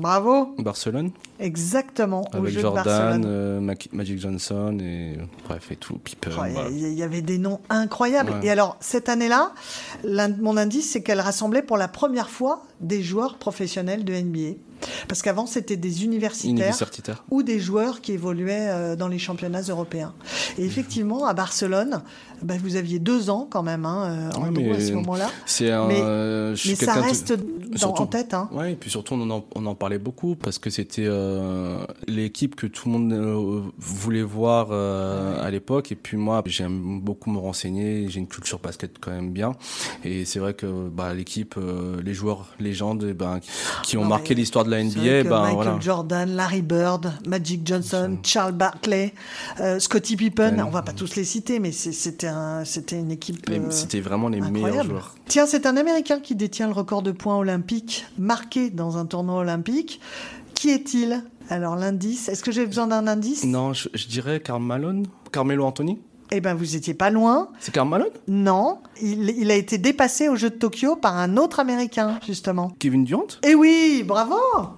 Bravo, 0.00 0.54
Barcelone 0.58 1.10
exactement, 1.38 2.24
au 2.32 2.36
avec 2.38 2.50
jeu 2.50 2.56
de 2.56 2.62
Jordan, 2.62 2.84
Barcelone. 2.84 3.24
euh, 3.26 3.74
Magic 3.92 4.18
Johnson 4.18 4.78
et 4.80 5.18
bref 5.46 5.70
et 5.70 5.76
tout. 5.76 5.98
Pippen. 5.98 6.30
Il 6.70 6.78
y 6.78 6.94
voilà. 6.94 7.04
avait 7.04 7.22
des 7.22 7.38
noms 7.38 7.60
incroyables. 7.68 8.30
Ouais. 8.32 8.46
Et 8.46 8.50
alors, 8.50 8.76
cette 8.80 9.08
année-là, 9.08 9.52
mon 10.40 10.56
indice, 10.56 10.90
c'est 10.90 11.02
qu'elle 11.02 11.20
rassemblait 11.20 11.62
pour 11.62 11.76
la 11.76 11.88
première 11.88 12.30
fois 12.30 12.62
des 12.80 13.02
joueurs 13.02 13.36
professionnels 13.36 14.04
de 14.04 14.14
NBA. 14.14 14.56
Parce 15.08 15.22
qu'avant, 15.22 15.46
c'était 15.46 15.76
des 15.76 16.04
universitaires 16.04 16.50
Universitaire. 16.50 17.24
ou 17.30 17.42
des 17.42 17.58
joueurs 17.60 18.00
qui 18.00 18.12
évoluaient 18.12 18.68
euh, 18.70 18.96
dans 18.96 19.08
les 19.08 19.18
championnats 19.18 19.62
européens. 19.62 20.14
Et 20.58 20.64
effectivement, 20.64 21.26
à 21.26 21.34
Barcelone, 21.34 22.02
bah, 22.42 22.54
vous 22.62 22.76
aviez 22.76 22.98
deux 22.98 23.28
ans 23.30 23.46
quand 23.50 23.62
même, 23.62 23.84
hein, 23.84 24.30
euh, 24.34 24.40
Ouais, 24.40 24.48
Andrew, 24.48 24.62
mais 24.62 24.76
à 24.76 24.80
ce 24.80 24.92
moment-là. 24.92 25.30
C'est 25.46 25.70
un. 25.70 25.86
Mais- 25.86 26.00
euh, 26.00 26.56
Mais 26.66 26.74
ça 26.74 26.86
quelqu'un 26.86 26.96
de- 27.00 27.06
reste 27.06 27.32
dans- 27.32 27.76
surtout- 27.78 28.02
en 28.02 28.06
tête. 28.06 28.34
Hein. 28.34 28.48
Ouais, 28.52 28.72
et 28.72 28.76
puis 28.76 28.90
surtout 28.90 29.14
on 29.14 29.30
en, 29.30 29.44
on 29.54 29.66
en 29.66 29.74
parlait 29.74 29.98
beaucoup 29.98 30.34
parce 30.36 30.58
que 30.58 30.70
c'était 30.70 31.04
euh, 31.06 31.84
l'équipe 32.08 32.56
que 32.56 32.66
tout 32.66 32.88
le 32.88 32.98
monde 32.98 33.12
euh, 33.12 33.60
voulait 33.78 34.22
voir 34.22 34.72
à 34.72 35.50
l'époque. 35.50 35.92
Et 35.92 35.96
puis 35.96 36.16
moi, 36.16 36.42
j'aime 36.46 37.00
beaucoup 37.00 37.30
me 37.30 37.38
renseigner. 37.38 38.06
J'ai 38.08 38.20
une 38.20 38.26
culture 38.28 38.58
basket 38.58 38.92
quand 39.00 39.10
même 39.10 39.30
bien. 39.30 39.52
Et 40.04 40.24
c'est 40.24 40.38
vrai 40.38 40.54
que 40.54 40.88
bah, 40.88 41.12
l'équipe, 41.14 41.56
les 42.02 42.14
joueurs 42.14 42.46
légendes, 42.58 43.06
eh 43.08 43.14
ben, 43.14 43.40
qui 43.82 43.96
ont 43.96 44.02
Non, 44.02 44.08
marqué 44.08 44.34
l'histoire 44.34 44.64
de 44.64 44.69
de 44.70 44.76
la 44.76 44.84
NBA, 44.84 45.28
ben 45.28 45.40
Michael 45.40 45.54
voilà. 45.54 45.76
Jordan, 45.80 46.30
Larry 46.36 46.62
Bird, 46.62 47.12
Magic 47.26 47.66
Johnson, 47.66 48.18
Charles 48.22 48.52
Barkley, 48.52 49.12
euh, 49.60 49.78
Scottie 49.78 50.16
Pippen, 50.16 50.56
Ouais. 50.56 50.62
on 50.62 50.70
va 50.70 50.82
pas 50.82 50.92
tous 50.92 51.16
les 51.16 51.24
citer, 51.24 51.58
mais 51.58 51.72
c'était 51.72 52.28
un, 52.28 52.62
une 52.92 53.10
équipe. 53.10 53.44
Euh, 53.50 53.66
C'était 53.70 54.00
vraiment 54.00 54.28
les 54.28 54.40
meilleurs 54.40 54.84
joueurs. 54.84 55.14
Tiens, 55.26 55.46
c'est 55.46 55.66
un 55.66 55.76
Américain 55.76 56.20
qui 56.20 56.34
détient 56.34 56.66
le 56.66 56.72
record 56.72 57.02
de 57.02 57.12
points 57.12 57.36
olympiques 57.36 58.06
marqués 58.18 58.70
dans 58.70 58.96
un 58.96 59.06
tournoi 59.06 59.36
olympique. 59.40 60.00
Qui 60.54 60.70
est-il? 60.70 61.22
Alors 61.48 61.74
l'indice, 61.74 62.28
est-ce 62.28 62.44
que 62.44 62.52
j'ai 62.52 62.64
besoin 62.66 62.86
d'un 62.86 63.06
indice? 63.08 63.44
Non, 63.44 63.72
je, 63.72 63.88
je 63.94 64.06
dirais 64.06 64.40
Karl 64.40 64.62
Malone. 64.62 65.06
Carmelo 65.32 65.64
Anthony. 65.64 65.98
Eh 66.32 66.40
ben, 66.40 66.54
vous 66.54 66.76
étiez 66.76 66.94
pas 66.94 67.10
loin. 67.10 67.48
C'est 67.58 67.72
Karl 67.72 67.88
Malone? 67.88 68.08
Non, 68.28 68.78
il, 69.02 69.30
il 69.38 69.50
a 69.50 69.54
été 69.56 69.78
dépassé 69.78 70.28
au 70.28 70.36
jeu 70.36 70.50
de 70.50 70.54
Tokyo 70.54 70.94
par 70.96 71.16
un 71.16 71.36
autre 71.36 71.58
Américain, 71.60 72.18
justement. 72.26 72.72
Kevin 72.78 73.04
Durant? 73.04 73.26
Eh 73.42 73.54
oui, 73.54 74.04
bravo 74.06 74.34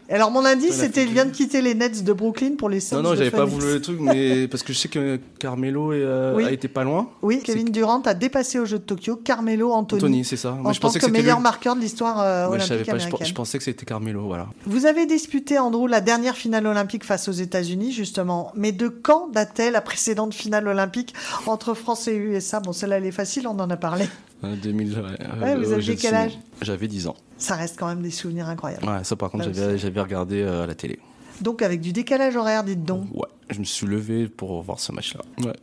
Alors 0.09 0.31
mon 0.31 0.45
indice, 0.45 0.75
c'était 0.77 1.03
il 1.05 1.13
vient 1.13 1.25
de 1.27 1.31
quitter 1.31 1.61
les 1.61 1.75
Nets 1.75 2.05
de 2.05 2.13
Brooklyn 2.13 2.53
pour 2.57 2.69
les 2.71 2.81
Suns 2.81 2.97
Non, 2.97 3.03
non, 3.11 3.15
j'avais 3.15 3.31
pas 3.31 3.45
voulu 3.45 3.67
le 3.75 3.81
truc, 3.81 3.99
mais 4.01 4.49
parce 4.51 4.63
que 4.63 4.73
je 4.73 4.79
sais 4.79 4.89
que 4.89 5.19
Carmelo 5.39 5.93
euh, 5.93 6.35
Oui. 6.35 6.45
a 6.45 6.53
été 6.53 6.69
pas 6.69 6.85
loin. 6.85 7.09
Oui, 7.23 7.41
Kevin 7.45 7.69
Durant 7.71 8.01
a 8.03 8.15
dépassé 8.15 8.59
au 8.59 8.65
jeu 8.65 8.79
de 8.79 8.85
Tokyo 8.85 9.17
Carmelo 9.17 9.73
Anthony, 9.73 10.03
Anthony, 10.03 10.25
c'est 10.25 10.37
ça. 10.37 10.57
en 10.65 10.73
je 10.73 10.81
tant 10.81 10.89
pensais 10.89 11.01
que, 11.01 11.07
que 11.07 11.11
meilleur 11.11 11.37
lui. 11.39 11.43
marqueur 11.43 11.77
de 11.77 11.81
l'histoire 11.81 12.21
euh, 12.21 12.49
Ouais, 12.49 12.59
je 12.59 12.65
olympique 12.65 12.69
savais 12.69 12.85
pas, 12.85 12.99
je, 12.99 13.05
américaine. 13.05 13.27
je 13.27 13.35
pensais 13.35 13.59
que 13.59 13.65
c'était 13.65 13.85
Carmelo, 13.85 14.23
voilà. 14.27 14.47
Vous 14.67 14.87
avez 14.87 15.07
disputé, 15.07 15.59
Andrew, 15.59 15.87
la 15.87 16.01
dernière 16.01 16.37
finale 16.37 16.67
olympique 16.67 17.05
face 17.05 17.29
aux 17.29 17.33
États-Unis, 17.33 17.93
justement. 17.93 18.53
Mais 18.55 18.73
de 18.73 18.89
quand 18.89 19.29
date-t-elle 19.33 19.73
la 19.75 19.81
précédente 19.81 20.33
finale 20.35 20.67
olympique 20.69 21.15
entre 21.49 21.75
France 21.75 22.09
et 22.09 22.15
USA 22.17 22.61
Bon, 22.61 22.73
celle-là, 22.73 22.99
elle 22.99 23.07
est 23.07 23.11
facile, 23.13 23.47
on 23.49 23.59
en 23.59 23.71
a 23.71 23.77
parlé. 23.77 24.07
Euh, 24.45 24.55
2000, 24.63 24.93
ouais, 24.95 25.03
Ouais, 25.41 25.57
vous 25.57 25.71
euh, 25.71 25.75
aviez 25.75 25.81
j'ai 25.83 25.93
le 25.95 25.99
quel 26.01 26.15
âge? 26.15 26.39
J'avais 26.63 26.89
10 26.89 27.07
ans. 27.09 27.17
Ça 27.39 27.55
reste 27.55 27.77
quand 27.79 27.87
même 27.87 28.03
des 28.03 28.11
souvenirs 28.11 28.49
incroyables. 28.49 28.85
Ouais, 28.87 29.05
ça 29.05 29.17
par 29.17 29.31
contre, 29.31 29.47
Ouais, 29.49 29.79
j'avais 29.79 30.01
regardé 30.01 30.43
euh, 30.43 30.65
à 30.65 30.67
la 30.67 30.75
télé. 30.75 30.99
Donc, 31.41 31.63
avec 31.63 31.81
du 31.81 31.93
décalage 31.93 32.37
horaire, 32.37 32.63
dites 32.63 32.85
donc. 32.85 33.07
Ouais, 33.15 33.27
je 33.51 33.59
me 33.59 33.65
suis 33.65 33.87
levé 33.87 34.29
pour 34.29 34.63
voir 34.63 34.79
ce 34.79 34.93
match-là. 34.93 35.23
Ouais. 35.45 35.55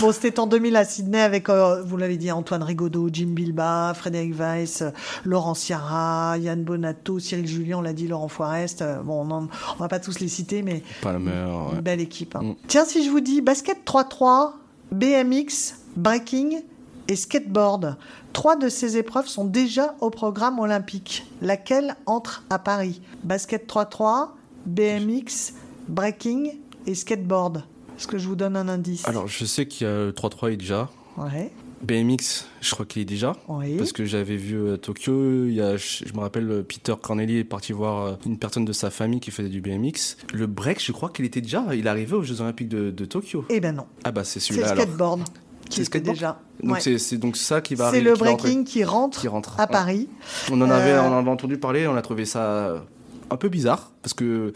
Bon, 0.00 0.12
c'était 0.12 0.38
en 0.38 0.46
2000 0.46 0.76
à 0.76 0.84
Sydney 0.84 1.20
avec, 1.20 1.48
euh, 1.48 1.82
vous 1.82 1.96
l'avez 1.96 2.18
dit, 2.18 2.30
Antoine 2.30 2.62
Rigaudot, 2.62 3.08
Jim 3.10 3.28
Bilba, 3.28 3.94
Frédéric 3.94 4.34
Weiss, 4.34 4.82
euh, 4.82 4.90
Laurent 5.24 5.54
Ciara, 5.54 6.36
Yann 6.36 6.62
Bonato, 6.62 7.18
Cyril 7.20 7.46
Julien, 7.46 7.78
on 7.78 7.82
l'a 7.82 7.94
dit, 7.94 8.06
Laurent 8.06 8.28
Forest. 8.28 8.82
Euh, 8.82 9.00
bon, 9.02 9.26
on, 9.30 9.34
on 9.44 9.78
va 9.78 9.88
pas 9.88 10.00
tous 10.00 10.20
les 10.20 10.28
citer, 10.28 10.60
mais 10.62 10.82
Pas 11.00 11.12
la 11.14 11.18
meilleure. 11.20 11.70
une 11.70 11.76
ouais. 11.76 11.82
belle 11.82 12.00
équipe. 12.00 12.36
hein. 12.36 12.42
Mm. 12.42 12.54
Tiens, 12.66 12.84
si 12.84 13.02
je 13.04 13.10
vous 13.10 13.20
dis 13.20 13.40
basket 13.40 13.78
3-3, 13.86 14.50
BMX, 14.92 15.76
breaking 15.96 16.62
et 17.08 17.16
skateboard, 17.16 17.96
trois 18.32 18.56
de 18.56 18.68
ces 18.68 18.96
épreuves 18.96 19.28
sont 19.28 19.44
déjà 19.44 19.94
au 20.00 20.10
programme 20.10 20.58
olympique. 20.58 21.26
Laquelle 21.42 21.96
entre 22.06 22.44
à 22.50 22.58
Paris? 22.58 23.00
Basket 23.22 23.68
3-3, 23.68 24.30
BMX, 24.66 25.54
breaking 25.88 26.52
et 26.86 26.94
skateboard. 26.94 27.64
Est-ce 27.96 28.06
que 28.06 28.18
je 28.18 28.26
vous 28.28 28.36
donne 28.36 28.56
un 28.56 28.68
indice? 28.68 29.06
Alors, 29.06 29.28
je 29.28 29.44
sais 29.44 29.66
qu'il 29.66 29.86
y 29.86 29.90
a 29.90 30.06
le 30.06 30.12
3-3 30.12 30.52
est 30.52 30.56
déjà. 30.56 30.90
Ouais, 31.16 31.52
BMX, 31.84 32.46
je 32.60 32.70
crois 32.72 32.86
qu'il 32.86 33.02
est 33.02 33.04
déjà. 33.04 33.32
oui. 33.48 33.76
Parce 33.76 33.92
que 33.92 34.04
j'avais 34.04 34.36
vu 34.36 34.72
à 34.72 34.78
Tokyo, 34.78 35.44
il 35.46 35.54
y 35.54 35.60
a, 35.60 35.76
je 35.76 36.04
me 36.14 36.20
rappelle, 36.20 36.50
euh, 36.50 36.62
Peter 36.62 36.94
Corneli 37.00 37.38
est 37.38 37.44
parti 37.44 37.72
voir 37.72 38.04
euh, 38.06 38.12
une 38.26 38.38
personne 38.38 38.64
de 38.64 38.72
sa 38.72 38.90
famille 38.90 39.20
qui 39.20 39.30
faisait 39.30 39.48
du 39.48 39.60
BMX. 39.60 40.16
Le 40.32 40.46
break, 40.46 40.82
je 40.84 40.92
crois 40.92 41.10
qu'il 41.10 41.24
était 41.24 41.40
déjà, 41.40 41.64
il 41.74 41.86
arrivait 41.88 42.16
aux 42.16 42.22
Jeux 42.22 42.40
Olympiques 42.40 42.68
de, 42.68 42.90
de 42.90 43.04
Tokyo. 43.04 43.44
Eh 43.50 43.60
ben 43.60 43.74
non, 43.74 43.86
Ah 44.04 44.12
bah 44.12 44.24
c'est 44.24 44.40
c'est 44.40 44.54
le 44.54 44.60
celui-là 44.62 44.70
alors. 44.72 44.82
skateboard 44.84 45.22
qui 45.70 45.84
C'est 45.84 46.00
déjà. 46.00 46.40
Donc 46.62 46.74
Ouais. 46.84 46.98
c'est 46.98 47.16
donc 47.16 47.36
ça 47.36 47.60
qui 47.60 47.74
va 47.74 47.90
C'est 47.90 48.00
le 48.02 48.12
qui 48.12 48.18
breaking 48.20 48.64
qui 48.64 48.84
rentre, 48.84 49.20
qui 49.20 49.28
rentre. 49.28 49.58
à. 49.58 49.66
Paris. 49.66 50.08
On 50.50 50.60
en 50.60 50.68
avait, 50.70 50.92
Euh, 50.92 51.02
on 51.02 51.12
en 51.12 51.18
avait 51.18 51.30
entendu 51.30 51.56
parler, 51.58 51.86
on 51.86 51.96
a 51.96 52.02
trouvé 52.02 52.24
ça 52.26 52.84
un 53.30 53.36
peu 53.36 53.48
bizarre 53.48 53.90
parce 54.02 54.12
que 54.12 54.52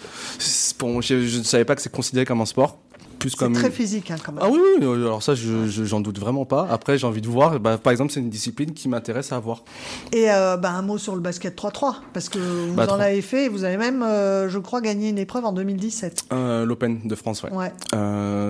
bon, 0.78 1.00
je, 1.00 1.26
je 1.26 1.38
ne 1.38 1.42
savais 1.44 1.64
pas 1.64 1.74
que 1.74 1.80
c'est 1.82 1.90
considéré 1.90 2.26
comme 2.26 2.40
un 2.42 2.46
sport, 2.46 2.78
plus 3.18 3.30
C'est 3.30 3.52
très 3.52 3.70
physique 3.70 4.10
hein, 4.10 4.16
quand 4.24 4.32
même. 4.32 4.42
Ah 4.44 4.48
oui, 4.50 4.58
oui, 4.80 4.84
alors 4.84 5.22
ça, 5.22 5.34
je 5.34 5.66
je- 5.66 5.84
j'en 5.84 6.00
doute 6.00 6.18
vraiment 6.18 6.44
pas. 6.44 6.66
Après, 6.70 6.98
j'ai 6.98 7.06
envie 7.06 7.20
de 7.20 7.28
voir. 7.28 7.58
Bah, 7.60 7.78
par 7.78 7.90
exemple, 7.90 8.12
c'est 8.12 8.20
une 8.20 8.30
discipline 8.30 8.72
qui 8.72 8.88
m'intéresse 8.88 9.32
à 9.32 9.38
voir. 9.38 9.64
Et 10.12 10.30
euh, 10.30 10.56
bah, 10.56 10.70
un 10.70 10.82
mot 10.82 10.98
sur 10.98 11.14
le 11.14 11.20
basket 11.20 11.56
3-3, 11.56 11.96
parce 12.12 12.28
que 12.28 12.38
vous 12.38 12.74
Bah, 12.74 12.84
en 12.84 12.86
trois. 12.86 13.00
avez 13.00 13.22
fait 13.22 13.46
et 13.46 13.48
vous 13.48 13.64
avez 13.64 13.76
même, 13.76 14.02
euh, 14.02 14.48
je 14.48 14.58
crois, 14.58 14.80
gagné 14.80 15.08
une 15.10 15.18
épreuve 15.18 15.44
en 15.44 15.52
2017. 15.52 16.24
Euh, 16.32 16.64
L'Open 16.64 17.00
de 17.06 17.14
France, 17.14 17.42
ouais. 17.42 17.50
Ouais. 17.52 17.72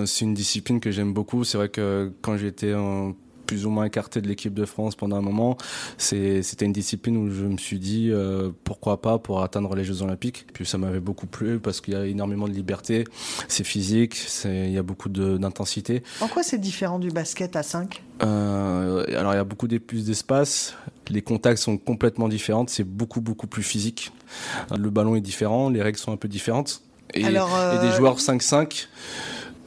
C'est 0.05 0.25
une 0.25 0.33
discipline 0.33 0.79
que 0.79 0.91
j'aime 0.91 1.13
beaucoup. 1.13 1.43
C'est 1.43 1.57
vrai 1.57 1.69
que 1.69 2.11
quand 2.21 2.37
j'étais 2.37 2.73
en- 2.73 3.13
plus 3.49 3.65
ou 3.65 3.71
moins 3.71 3.85
écarté 3.85 4.21
de 4.21 4.27
l'équipe 4.27 4.53
de 4.53 4.63
France 4.63 4.95
pendant 4.95 5.15
un 5.15 5.21
moment, 5.21 5.57
c'était 5.97 6.65
une 6.65 6.71
discipline 6.71 7.17
où 7.17 7.31
je 7.31 7.45
me 7.45 7.57
suis 7.57 7.79
dit 7.79 8.09
euh, 8.11 8.51
pourquoi 8.63 9.01
pas 9.01 9.17
pour 9.17 9.41
atteindre 9.41 9.73
les 9.73 9.83
Jeux 9.83 10.03
Olympiques. 10.03 10.45
Puis 10.53 10.67
ça 10.67 10.77
m'avait 10.77 10.99
beaucoup 10.99 11.25
plu 11.25 11.57
parce 11.57 11.81
qu'il 11.81 11.95
y 11.95 11.97
a 11.97 12.05
énormément 12.05 12.47
de 12.47 12.53
liberté, 12.53 13.05
c'est 13.47 13.63
physique, 13.63 14.19
il 14.45 14.69
y 14.69 14.77
a 14.77 14.83
beaucoup 14.83 15.09
d'intensité. 15.09 16.03
En 16.21 16.27
quoi 16.27 16.43
c'est 16.43 16.59
différent 16.59 16.99
du 16.99 17.09
basket 17.09 17.55
à 17.55 17.63
5 17.63 18.03
Euh, 18.21 19.17
alors 19.17 19.33
il 19.33 19.37
y 19.37 19.39
a 19.39 19.43
beaucoup 19.43 19.67
plus 19.67 20.05
d'espace, 20.05 20.75
les 21.09 21.23
contacts 21.23 21.57
sont 21.57 21.79
complètement 21.79 22.29
différents, 22.29 22.65
c'est 22.67 22.83
beaucoup 22.83 23.19
beaucoup 23.19 23.47
plus 23.47 23.63
physique. 23.63 24.11
Le 24.77 24.91
ballon 24.91 25.15
est 25.15 25.21
différent, 25.21 25.71
les 25.71 25.81
règles 25.81 25.97
sont 25.97 26.11
un 26.11 26.17
peu 26.17 26.27
différentes. 26.27 26.83
Et, 27.15 27.25
Alors, 27.25 27.49
et 27.49 27.79
des 27.79 27.93
euh, 27.93 27.97
joueurs 27.97 28.19
5-5 28.19 28.89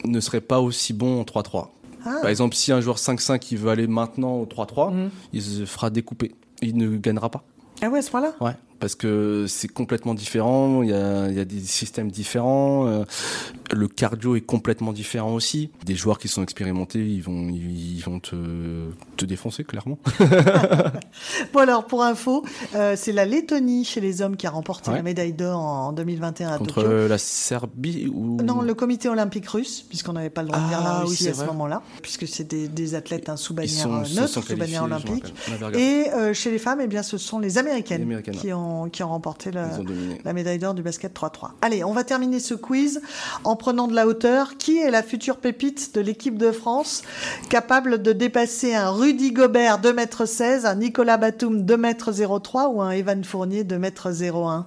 ne 0.05 0.21
seraient 0.21 0.39
pas 0.39 0.61
aussi 0.61 0.93
bons 0.93 1.19
en 1.19 1.23
3-3. 1.23 1.67
Ah. 2.05 2.17
Par 2.21 2.29
exemple, 2.29 2.55
si 2.55 2.71
un 2.71 2.81
joueur 2.81 2.97
5-5 2.97 3.39
qui 3.39 3.55
veut 3.55 3.69
aller 3.69 3.87
maintenant 3.87 4.35
au 4.39 4.45
3-3, 4.45 4.91
Mhm. 4.91 5.09
il 5.33 5.41
se 5.41 5.65
fera 5.65 5.89
découper. 5.89 6.33
Il 6.61 6.77
ne 6.77 6.95
gagnera 6.97 7.29
pas. 7.29 7.43
Ah 7.81 7.89
ouais, 7.89 7.99
à 7.99 8.01
ce 8.01 8.11
point-là? 8.11 8.33
Ouais, 8.41 8.53
parce 8.83 8.95
que 8.95 9.45
c'est 9.47 9.69
complètement 9.69 10.13
différent, 10.13 10.83
il 10.83 10.89
y 10.89 10.93
a, 10.93 11.29
il 11.29 11.37
y 11.37 11.39
a 11.39 11.45
des 11.45 11.61
systèmes 11.61 12.11
différents, 12.11 12.85
euh, 12.85 13.05
le 13.71 13.87
cardio 13.87 14.35
est 14.35 14.41
complètement 14.41 14.91
différent 14.91 15.33
aussi. 15.33 15.69
Des 15.85 15.95
joueurs 15.95 16.17
qui 16.19 16.27
sont 16.27 16.43
expérimentés, 16.43 16.99
ils 16.99 17.21
vont, 17.23 17.47
ils, 17.47 18.01
vont 18.01 18.19
te, 18.19 18.35
te 19.15 19.23
défoncer, 19.23 19.63
clairement. 19.63 19.99
Bon 21.53 21.59
alors, 21.59 21.85
pour 21.85 22.03
info, 22.03 22.43
euh, 22.75 22.95
c'est 22.97 23.11
la 23.13 23.25
Lettonie 23.25 23.85
chez 23.85 24.01
les 24.01 24.21
hommes 24.21 24.35
qui 24.35 24.47
a 24.47 24.49
remporté 24.49 24.89
Ouais. 24.89 24.97
la 24.97 25.03
médaille 25.03 25.31
d'or 25.31 25.59
en 25.61 25.93
2021 25.93 26.49
à 26.49 26.57
Contre 26.57 26.83
Tokyo. 26.83 27.07
la 27.07 27.17
Serbie 27.17 28.11
ou... 28.13 28.41
Non, 28.41 28.61
le 28.61 28.73
comité 28.73 29.07
olympique 29.07 29.47
russe, 29.47 29.81
puisqu'on 29.87 30.13
n'avait 30.13 30.29
pas 30.29 30.41
le 30.41 30.49
droit 30.49 30.59
de 30.59 30.67
dire 30.67 30.81
la 30.81 30.89
Ah, 30.89 31.01
oui, 31.03 31.11
Russie 31.11 31.29
à 31.29 31.33
ce 31.33 31.45
moment-là, 31.45 31.81
puisque 32.01 32.27
c'est 32.27 32.43
des, 32.43 32.67
des 32.67 32.95
athlètes 32.95 33.29
hein, 33.29 33.37
sous 33.37 33.53
bannière 33.53 33.87
euh, 33.87 34.03
neutre, 34.13 34.41
sous 34.41 34.57
bannière 34.57 34.83
olympique. 34.83 35.33
Et 35.73 36.07
euh, 36.13 36.33
chez 36.33 36.51
les 36.51 36.59
femmes, 36.59 36.81
eh 36.81 36.87
bien, 36.87 37.01
ce 37.01 37.17
sont 37.17 37.39
les 37.39 37.57
Américaines, 37.57 37.99
Les 38.01 38.07
Américaines, 38.07 38.35
qui, 38.35 38.51
ont, 38.51 38.72
qui 38.91 39.03
ont 39.03 39.09
remporté 39.09 39.51
Ils 39.53 39.57
ont 39.81 39.85
la 40.23 40.33
médaille 40.33 40.59
d'or 40.59 40.73
du 40.73 40.81
basket 40.81 41.15
3-3. 41.17 41.49
Allez, 41.61 41.83
on 41.83 41.93
va 41.93 42.03
terminer 42.03 42.39
ce 42.39 42.53
quiz 42.53 43.01
en 43.43 43.55
prenant 43.55 43.87
de 43.87 43.95
la 43.95 44.07
hauteur. 44.07 44.57
Qui 44.57 44.77
est 44.79 44.91
la 44.91 45.03
future 45.03 45.37
pépite 45.37 45.93
de 45.95 46.01
l'équipe 46.01 46.37
de 46.37 46.51
France 46.51 47.01
capable 47.49 48.01
de 48.01 48.11
dépasser 48.13 48.73
un 48.75 48.89
Rudy 48.89 49.31
Gobert 49.31 49.79
2m16, 49.81 50.65
un 50.65 50.75
Nicolas 50.75 51.17
Batum 51.17 51.61
2m03 51.63 52.67
ou 52.73 52.81
un 52.81 52.91
Evan 52.91 53.23
Fournier 53.23 53.63
2m01 53.63 54.63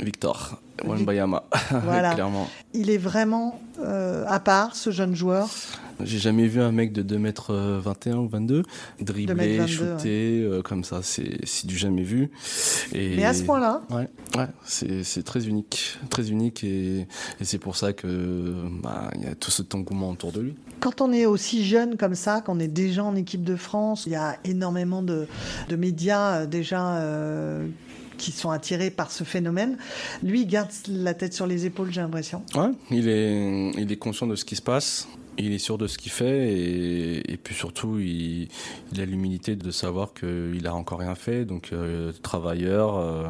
Victor, 0.00 0.60
Vic- 0.82 0.90
Wembayama, 0.90 1.44
Voilà. 1.84 2.14
clairement. 2.14 2.48
Il 2.72 2.90
est 2.90 2.98
vraiment 2.98 3.60
euh, 3.80 4.24
à 4.28 4.38
part, 4.40 4.76
ce 4.76 4.90
jeune 4.90 5.14
joueur. 5.14 5.48
J'ai 6.02 6.18
jamais 6.18 6.46
vu 6.46 6.60
un 6.60 6.72
mec 6.72 6.92
de 6.92 7.02
2m21 7.02 8.14
ou 8.14 8.28
22 8.28 8.62
dribbler, 9.00 9.58
2m22, 9.58 9.66
shooter, 9.66 10.42
euh, 10.42 10.62
comme 10.62 10.84
ça, 10.84 11.00
c'est 11.02 11.66
du 11.66 11.76
jamais 11.76 12.02
vu. 12.02 12.30
Et... 12.94 13.16
Mais 13.16 13.24
à 13.24 13.34
ce 13.34 13.42
point-là, 13.42 13.82
Ouais, 13.90 14.08
ouais 14.36 14.46
c'est 14.64 15.24
très 15.24 15.46
unique, 15.46 15.98
très 16.10 16.30
unique 16.30 16.64
et, 16.64 17.00
et 17.40 17.44
c'est 17.44 17.58
pour 17.58 17.76
ça 17.76 17.92
que 17.92 18.54
bah, 18.82 19.10
il 19.16 19.22
y 19.22 19.26
a 19.26 19.34
tout 19.34 19.50
cet 19.50 19.74
engouement 19.74 20.10
autour 20.10 20.32
de 20.32 20.40
lui. 20.40 20.54
Quand 20.80 21.00
on 21.00 21.12
est 21.12 21.26
aussi 21.26 21.64
jeune 21.64 21.96
comme 21.96 22.14
ça, 22.14 22.40
qu'on 22.40 22.60
est 22.60 22.68
déjà 22.68 23.02
en 23.02 23.16
équipe 23.16 23.42
de 23.42 23.56
France, 23.56 24.04
il 24.06 24.12
y 24.12 24.16
a 24.16 24.36
énormément 24.44 25.02
de, 25.02 25.26
de 25.68 25.76
médias 25.76 26.42
euh, 26.42 26.46
déjà 26.46 26.96
euh, 26.98 27.66
qui 28.16 28.32
sont 28.32 28.50
attirés 28.50 28.90
par 28.90 29.10
ce 29.10 29.24
phénomène. 29.24 29.76
Lui, 30.22 30.42
il 30.42 30.46
garde 30.46 30.70
la 30.88 31.14
tête 31.14 31.34
sur 31.34 31.46
les 31.46 31.66
épaules, 31.66 31.90
j'ai 31.90 32.00
l'impression. 32.00 32.42
Ouais, 32.54 32.70
il 32.90 33.08
est, 33.08 33.70
il 33.76 33.90
est 33.90 33.96
conscient 33.96 34.26
de 34.26 34.36
ce 34.36 34.44
qui 34.44 34.56
se 34.56 34.62
passe. 34.62 35.08
Il 35.38 35.52
est 35.52 35.58
sûr 35.58 35.78
de 35.78 35.86
ce 35.86 35.98
qu'il 35.98 36.10
fait 36.10 36.52
et, 36.52 37.32
et 37.32 37.36
puis 37.36 37.54
surtout 37.54 37.98
il, 37.98 38.48
il 38.92 39.00
a 39.00 39.04
l'humilité 39.04 39.56
de 39.56 39.70
savoir 39.70 40.12
qu'il 40.12 40.66
a 40.66 40.74
encore 40.74 40.98
rien 40.98 41.14
fait 41.14 41.44
donc 41.44 41.70
euh, 41.72 42.12
travailleur, 42.22 42.96
euh, 42.96 43.28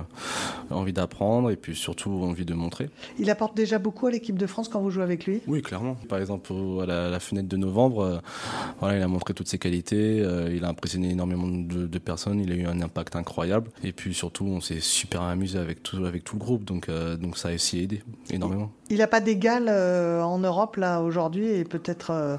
envie 0.70 0.92
d'apprendre 0.92 1.50
et 1.50 1.56
puis 1.56 1.76
surtout 1.76 2.10
envie 2.10 2.44
de 2.44 2.54
montrer. 2.54 2.88
Il 3.18 3.30
apporte 3.30 3.56
déjà 3.56 3.78
beaucoup 3.78 4.06
à 4.06 4.10
l'équipe 4.10 4.38
de 4.38 4.46
France 4.46 4.68
quand 4.68 4.80
vous 4.80 4.90
jouez 4.90 5.02
avec 5.02 5.26
lui? 5.26 5.40
Oui, 5.46 5.62
clairement. 5.62 5.96
Par 6.08 6.18
exemple, 6.18 6.52
à 6.82 6.86
la, 6.86 7.10
la 7.10 7.20
fenêtre 7.20 7.48
de 7.48 7.56
novembre, 7.56 8.00
euh, 8.00 8.18
voilà, 8.80 8.96
il 8.96 9.02
a 9.02 9.08
montré 9.08 9.34
toutes 9.34 9.48
ses 9.48 9.58
qualités, 9.58 10.18
il 10.52 10.64
a 10.64 10.68
impressionné 10.68 11.10
énormément 11.10 11.46
de, 11.46 11.86
de 11.86 11.98
personnes, 11.98 12.40
il 12.40 12.50
a 12.52 12.54
eu 12.54 12.66
un 12.66 12.80
impact 12.80 13.16
incroyable. 13.16 13.70
Et 13.84 13.92
puis 13.92 14.14
surtout, 14.14 14.46
on 14.46 14.60
s'est 14.60 14.80
super 14.80 15.22
amusé 15.22 15.58
avec 15.58 15.82
tout, 15.82 16.04
avec 16.04 16.24
tout 16.24 16.36
le 16.36 16.40
groupe, 16.40 16.64
donc, 16.64 16.88
donc 17.20 17.36
ça 17.36 17.48
a 17.48 17.54
aussi 17.54 17.80
aidé 17.80 18.02
énormément. 18.30 18.72
Il 18.90 18.98
n'a 18.98 19.06
pas 19.06 19.20
d'égal 19.20 19.66
euh, 19.68 20.22
en 20.22 20.38
Europe 20.38 20.76
là 20.76 21.02
aujourd'hui 21.02 21.46
et 21.46 21.64
peut-être 21.64 22.10
euh, 22.10 22.36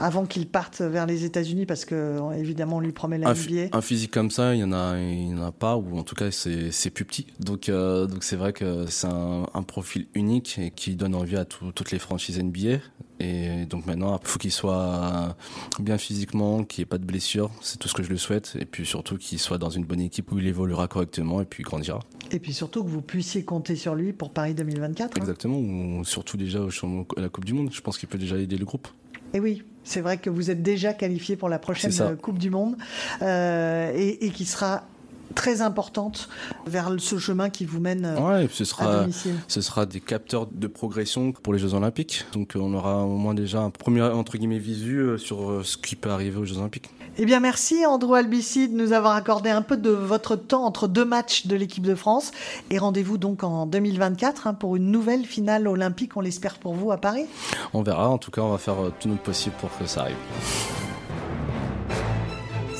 avant 0.00 0.26
qu'il 0.26 0.48
parte 0.48 0.80
vers 0.80 1.06
les 1.06 1.24
États-Unis 1.24 1.66
parce 1.66 1.84
que 1.84 2.18
évidemment 2.36 2.76
on 2.76 2.80
lui 2.80 2.92
promet 2.92 3.18
la 3.18 3.30
Un, 3.30 3.34
un 3.72 3.80
physique 3.80 4.10
comme 4.10 4.30
ça, 4.30 4.54
il 4.54 4.60
y 4.60 4.64
en 4.64 4.72
a, 4.72 4.98
il 4.98 5.30
y 5.30 5.34
en 5.34 5.42
a 5.42 5.52
pas, 5.52 5.76
ou 5.76 5.98
en 5.98 6.02
tout 6.02 6.14
cas 6.14 6.30
c'est 6.30 6.70
c'est 6.70 6.90
plus 6.90 7.04
petit. 7.04 7.26
Donc 7.40 7.68
euh, 7.68 8.06
donc 8.06 8.24
c'est 8.24 8.36
vrai 8.36 8.52
que 8.52 8.86
c'est 8.86 9.06
un, 9.06 9.46
un, 9.54 9.62
profil 9.62 10.06
unique 10.14 10.58
et 10.58 10.70
qui 10.70 10.96
donne 10.96 11.14
envie 11.14 11.36
à 11.36 11.44
tout, 11.44 11.72
toutes 11.72 11.92
les 11.92 11.98
franchises 11.98 12.42
NBA. 12.42 12.78
Et 13.22 13.66
donc 13.66 13.86
maintenant, 13.86 14.18
il 14.20 14.28
faut 14.28 14.38
qu'il 14.38 14.50
soit 14.50 15.36
bien 15.78 15.96
physiquement, 15.96 16.64
qu'il 16.64 16.82
n'y 16.82 16.82
ait 16.82 16.86
pas 16.86 16.98
de 16.98 17.04
blessure. 17.04 17.50
C'est 17.60 17.78
tout 17.78 17.88
ce 17.88 17.94
que 17.94 18.02
je 18.02 18.10
le 18.10 18.16
souhaite. 18.16 18.56
Et 18.58 18.64
puis 18.64 18.84
surtout 18.84 19.16
qu'il 19.16 19.38
soit 19.38 19.58
dans 19.58 19.70
une 19.70 19.84
bonne 19.84 20.00
équipe 20.00 20.32
où 20.32 20.38
il 20.40 20.46
évoluera 20.48 20.88
correctement 20.88 21.40
et 21.40 21.44
puis 21.44 21.62
grandira. 21.62 22.00
Et 22.32 22.40
puis 22.40 22.52
surtout 22.52 22.82
que 22.82 22.88
vous 22.88 23.00
puissiez 23.00 23.44
compter 23.44 23.76
sur 23.76 23.94
lui 23.94 24.12
pour 24.12 24.32
Paris 24.32 24.54
2024. 24.54 25.10
Hein. 25.10 25.20
Exactement. 25.20 25.58
Ou 25.58 26.04
surtout 26.04 26.36
déjà 26.36 26.60
au, 26.60 26.68
à 27.16 27.20
la 27.20 27.28
Coupe 27.28 27.44
du 27.44 27.54
Monde. 27.54 27.70
Je 27.72 27.80
pense 27.80 27.96
qu'il 27.96 28.08
peut 28.08 28.18
déjà 28.18 28.36
aider 28.36 28.56
le 28.56 28.64
groupe. 28.64 28.88
Et 29.34 29.40
oui, 29.40 29.62
c'est 29.84 30.00
vrai 30.00 30.18
que 30.18 30.28
vous 30.28 30.50
êtes 30.50 30.62
déjà 30.62 30.92
qualifié 30.92 31.36
pour 31.36 31.48
la 31.48 31.58
prochaine 31.58 32.16
Coupe 32.16 32.38
du 32.38 32.50
Monde 32.50 32.76
euh, 33.22 33.92
et, 33.94 34.26
et, 34.26 34.30
qui 34.30 34.44
sera 34.44 34.84
très 35.32 35.62
importante 35.62 36.28
vers 36.66 36.90
ce 36.98 37.18
chemin 37.18 37.50
qui 37.50 37.64
vous 37.64 37.80
mène 37.80 38.04
euh, 38.04 38.42
ouais, 38.42 38.48
ce 38.50 38.64
sera, 38.64 38.84
à 38.84 39.00
domicile. 39.00 39.34
Ce 39.48 39.60
sera 39.60 39.86
des 39.86 40.00
capteurs 40.00 40.46
de 40.46 40.66
progression 40.66 41.32
pour 41.32 41.52
les 41.52 41.58
Jeux 41.58 41.74
Olympiques. 41.74 42.24
Donc 42.32 42.52
on 42.54 42.72
aura 42.74 43.04
au 43.04 43.16
moins 43.16 43.34
déjà 43.34 43.60
un 43.60 43.70
premier 43.70 44.02
entre 44.02 44.36
guillemets 44.36 44.58
visu 44.58 44.98
euh, 44.98 45.18
sur 45.18 45.50
euh, 45.50 45.62
ce 45.64 45.76
qui 45.76 45.96
peut 45.96 46.10
arriver 46.10 46.38
aux 46.38 46.44
Jeux 46.44 46.58
Olympiques. 46.58 46.90
Eh 47.18 47.26
bien 47.26 47.40
merci 47.40 47.84
Andrew 47.84 48.14
Albici 48.14 48.68
de 48.68 48.74
nous 48.74 48.92
avoir 48.92 49.14
accordé 49.14 49.50
un 49.50 49.62
peu 49.62 49.76
de 49.76 49.90
votre 49.90 50.36
temps 50.36 50.64
entre 50.64 50.88
deux 50.88 51.04
matchs 51.04 51.46
de 51.46 51.56
l'équipe 51.56 51.84
de 51.84 51.94
France. 51.94 52.30
Et 52.70 52.78
rendez-vous 52.78 53.18
donc 53.18 53.44
en 53.44 53.66
2024 53.66 54.46
hein, 54.46 54.54
pour 54.54 54.76
une 54.76 54.90
nouvelle 54.90 55.24
finale 55.24 55.68
olympique, 55.68 56.16
on 56.16 56.20
l'espère 56.20 56.54
pour 56.54 56.74
vous 56.74 56.90
à 56.90 56.96
Paris. 56.96 57.26
On 57.74 57.82
verra, 57.82 58.08
en 58.08 58.18
tout 58.18 58.30
cas 58.30 58.42
on 58.42 58.50
va 58.50 58.58
faire 58.58 58.76
tout 58.98 59.08
notre 59.08 59.22
possible 59.22 59.54
pour 59.60 59.76
que 59.76 59.86
ça 59.86 60.02
arrive. 60.02 60.16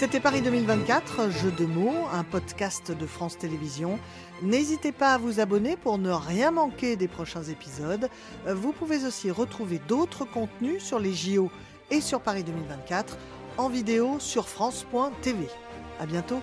C'était 0.03 0.19
Paris 0.19 0.43
2024, 0.43 1.31
Jeu 1.31 1.53
de 1.53 1.65
mots, 1.65 2.09
un 2.13 2.25
podcast 2.25 2.91
de 2.91 3.07
France 3.07 3.39
Télévisions. 3.39 4.01
N'hésitez 4.43 4.91
pas 4.91 5.15
à 5.15 5.19
vous 5.19 5.39
abonner 5.39 5.77
pour 5.77 5.97
ne 5.97 6.11
rien 6.11 6.51
manquer 6.51 6.97
des 6.97 7.07
prochains 7.07 7.45
épisodes. 7.45 8.09
Vous 8.45 8.73
pouvez 8.73 9.05
aussi 9.07 9.31
retrouver 9.31 9.81
d'autres 9.87 10.25
contenus 10.25 10.83
sur 10.83 10.99
les 10.99 11.15
JO 11.15 11.53
et 11.93 12.01
sur 12.01 12.21
Paris 12.21 12.43
2024 12.43 13.17
en 13.59 13.69
vidéo 13.69 14.19
sur 14.19 14.49
France.tv. 14.49 15.47
À 16.01 16.07
bientôt. 16.07 16.41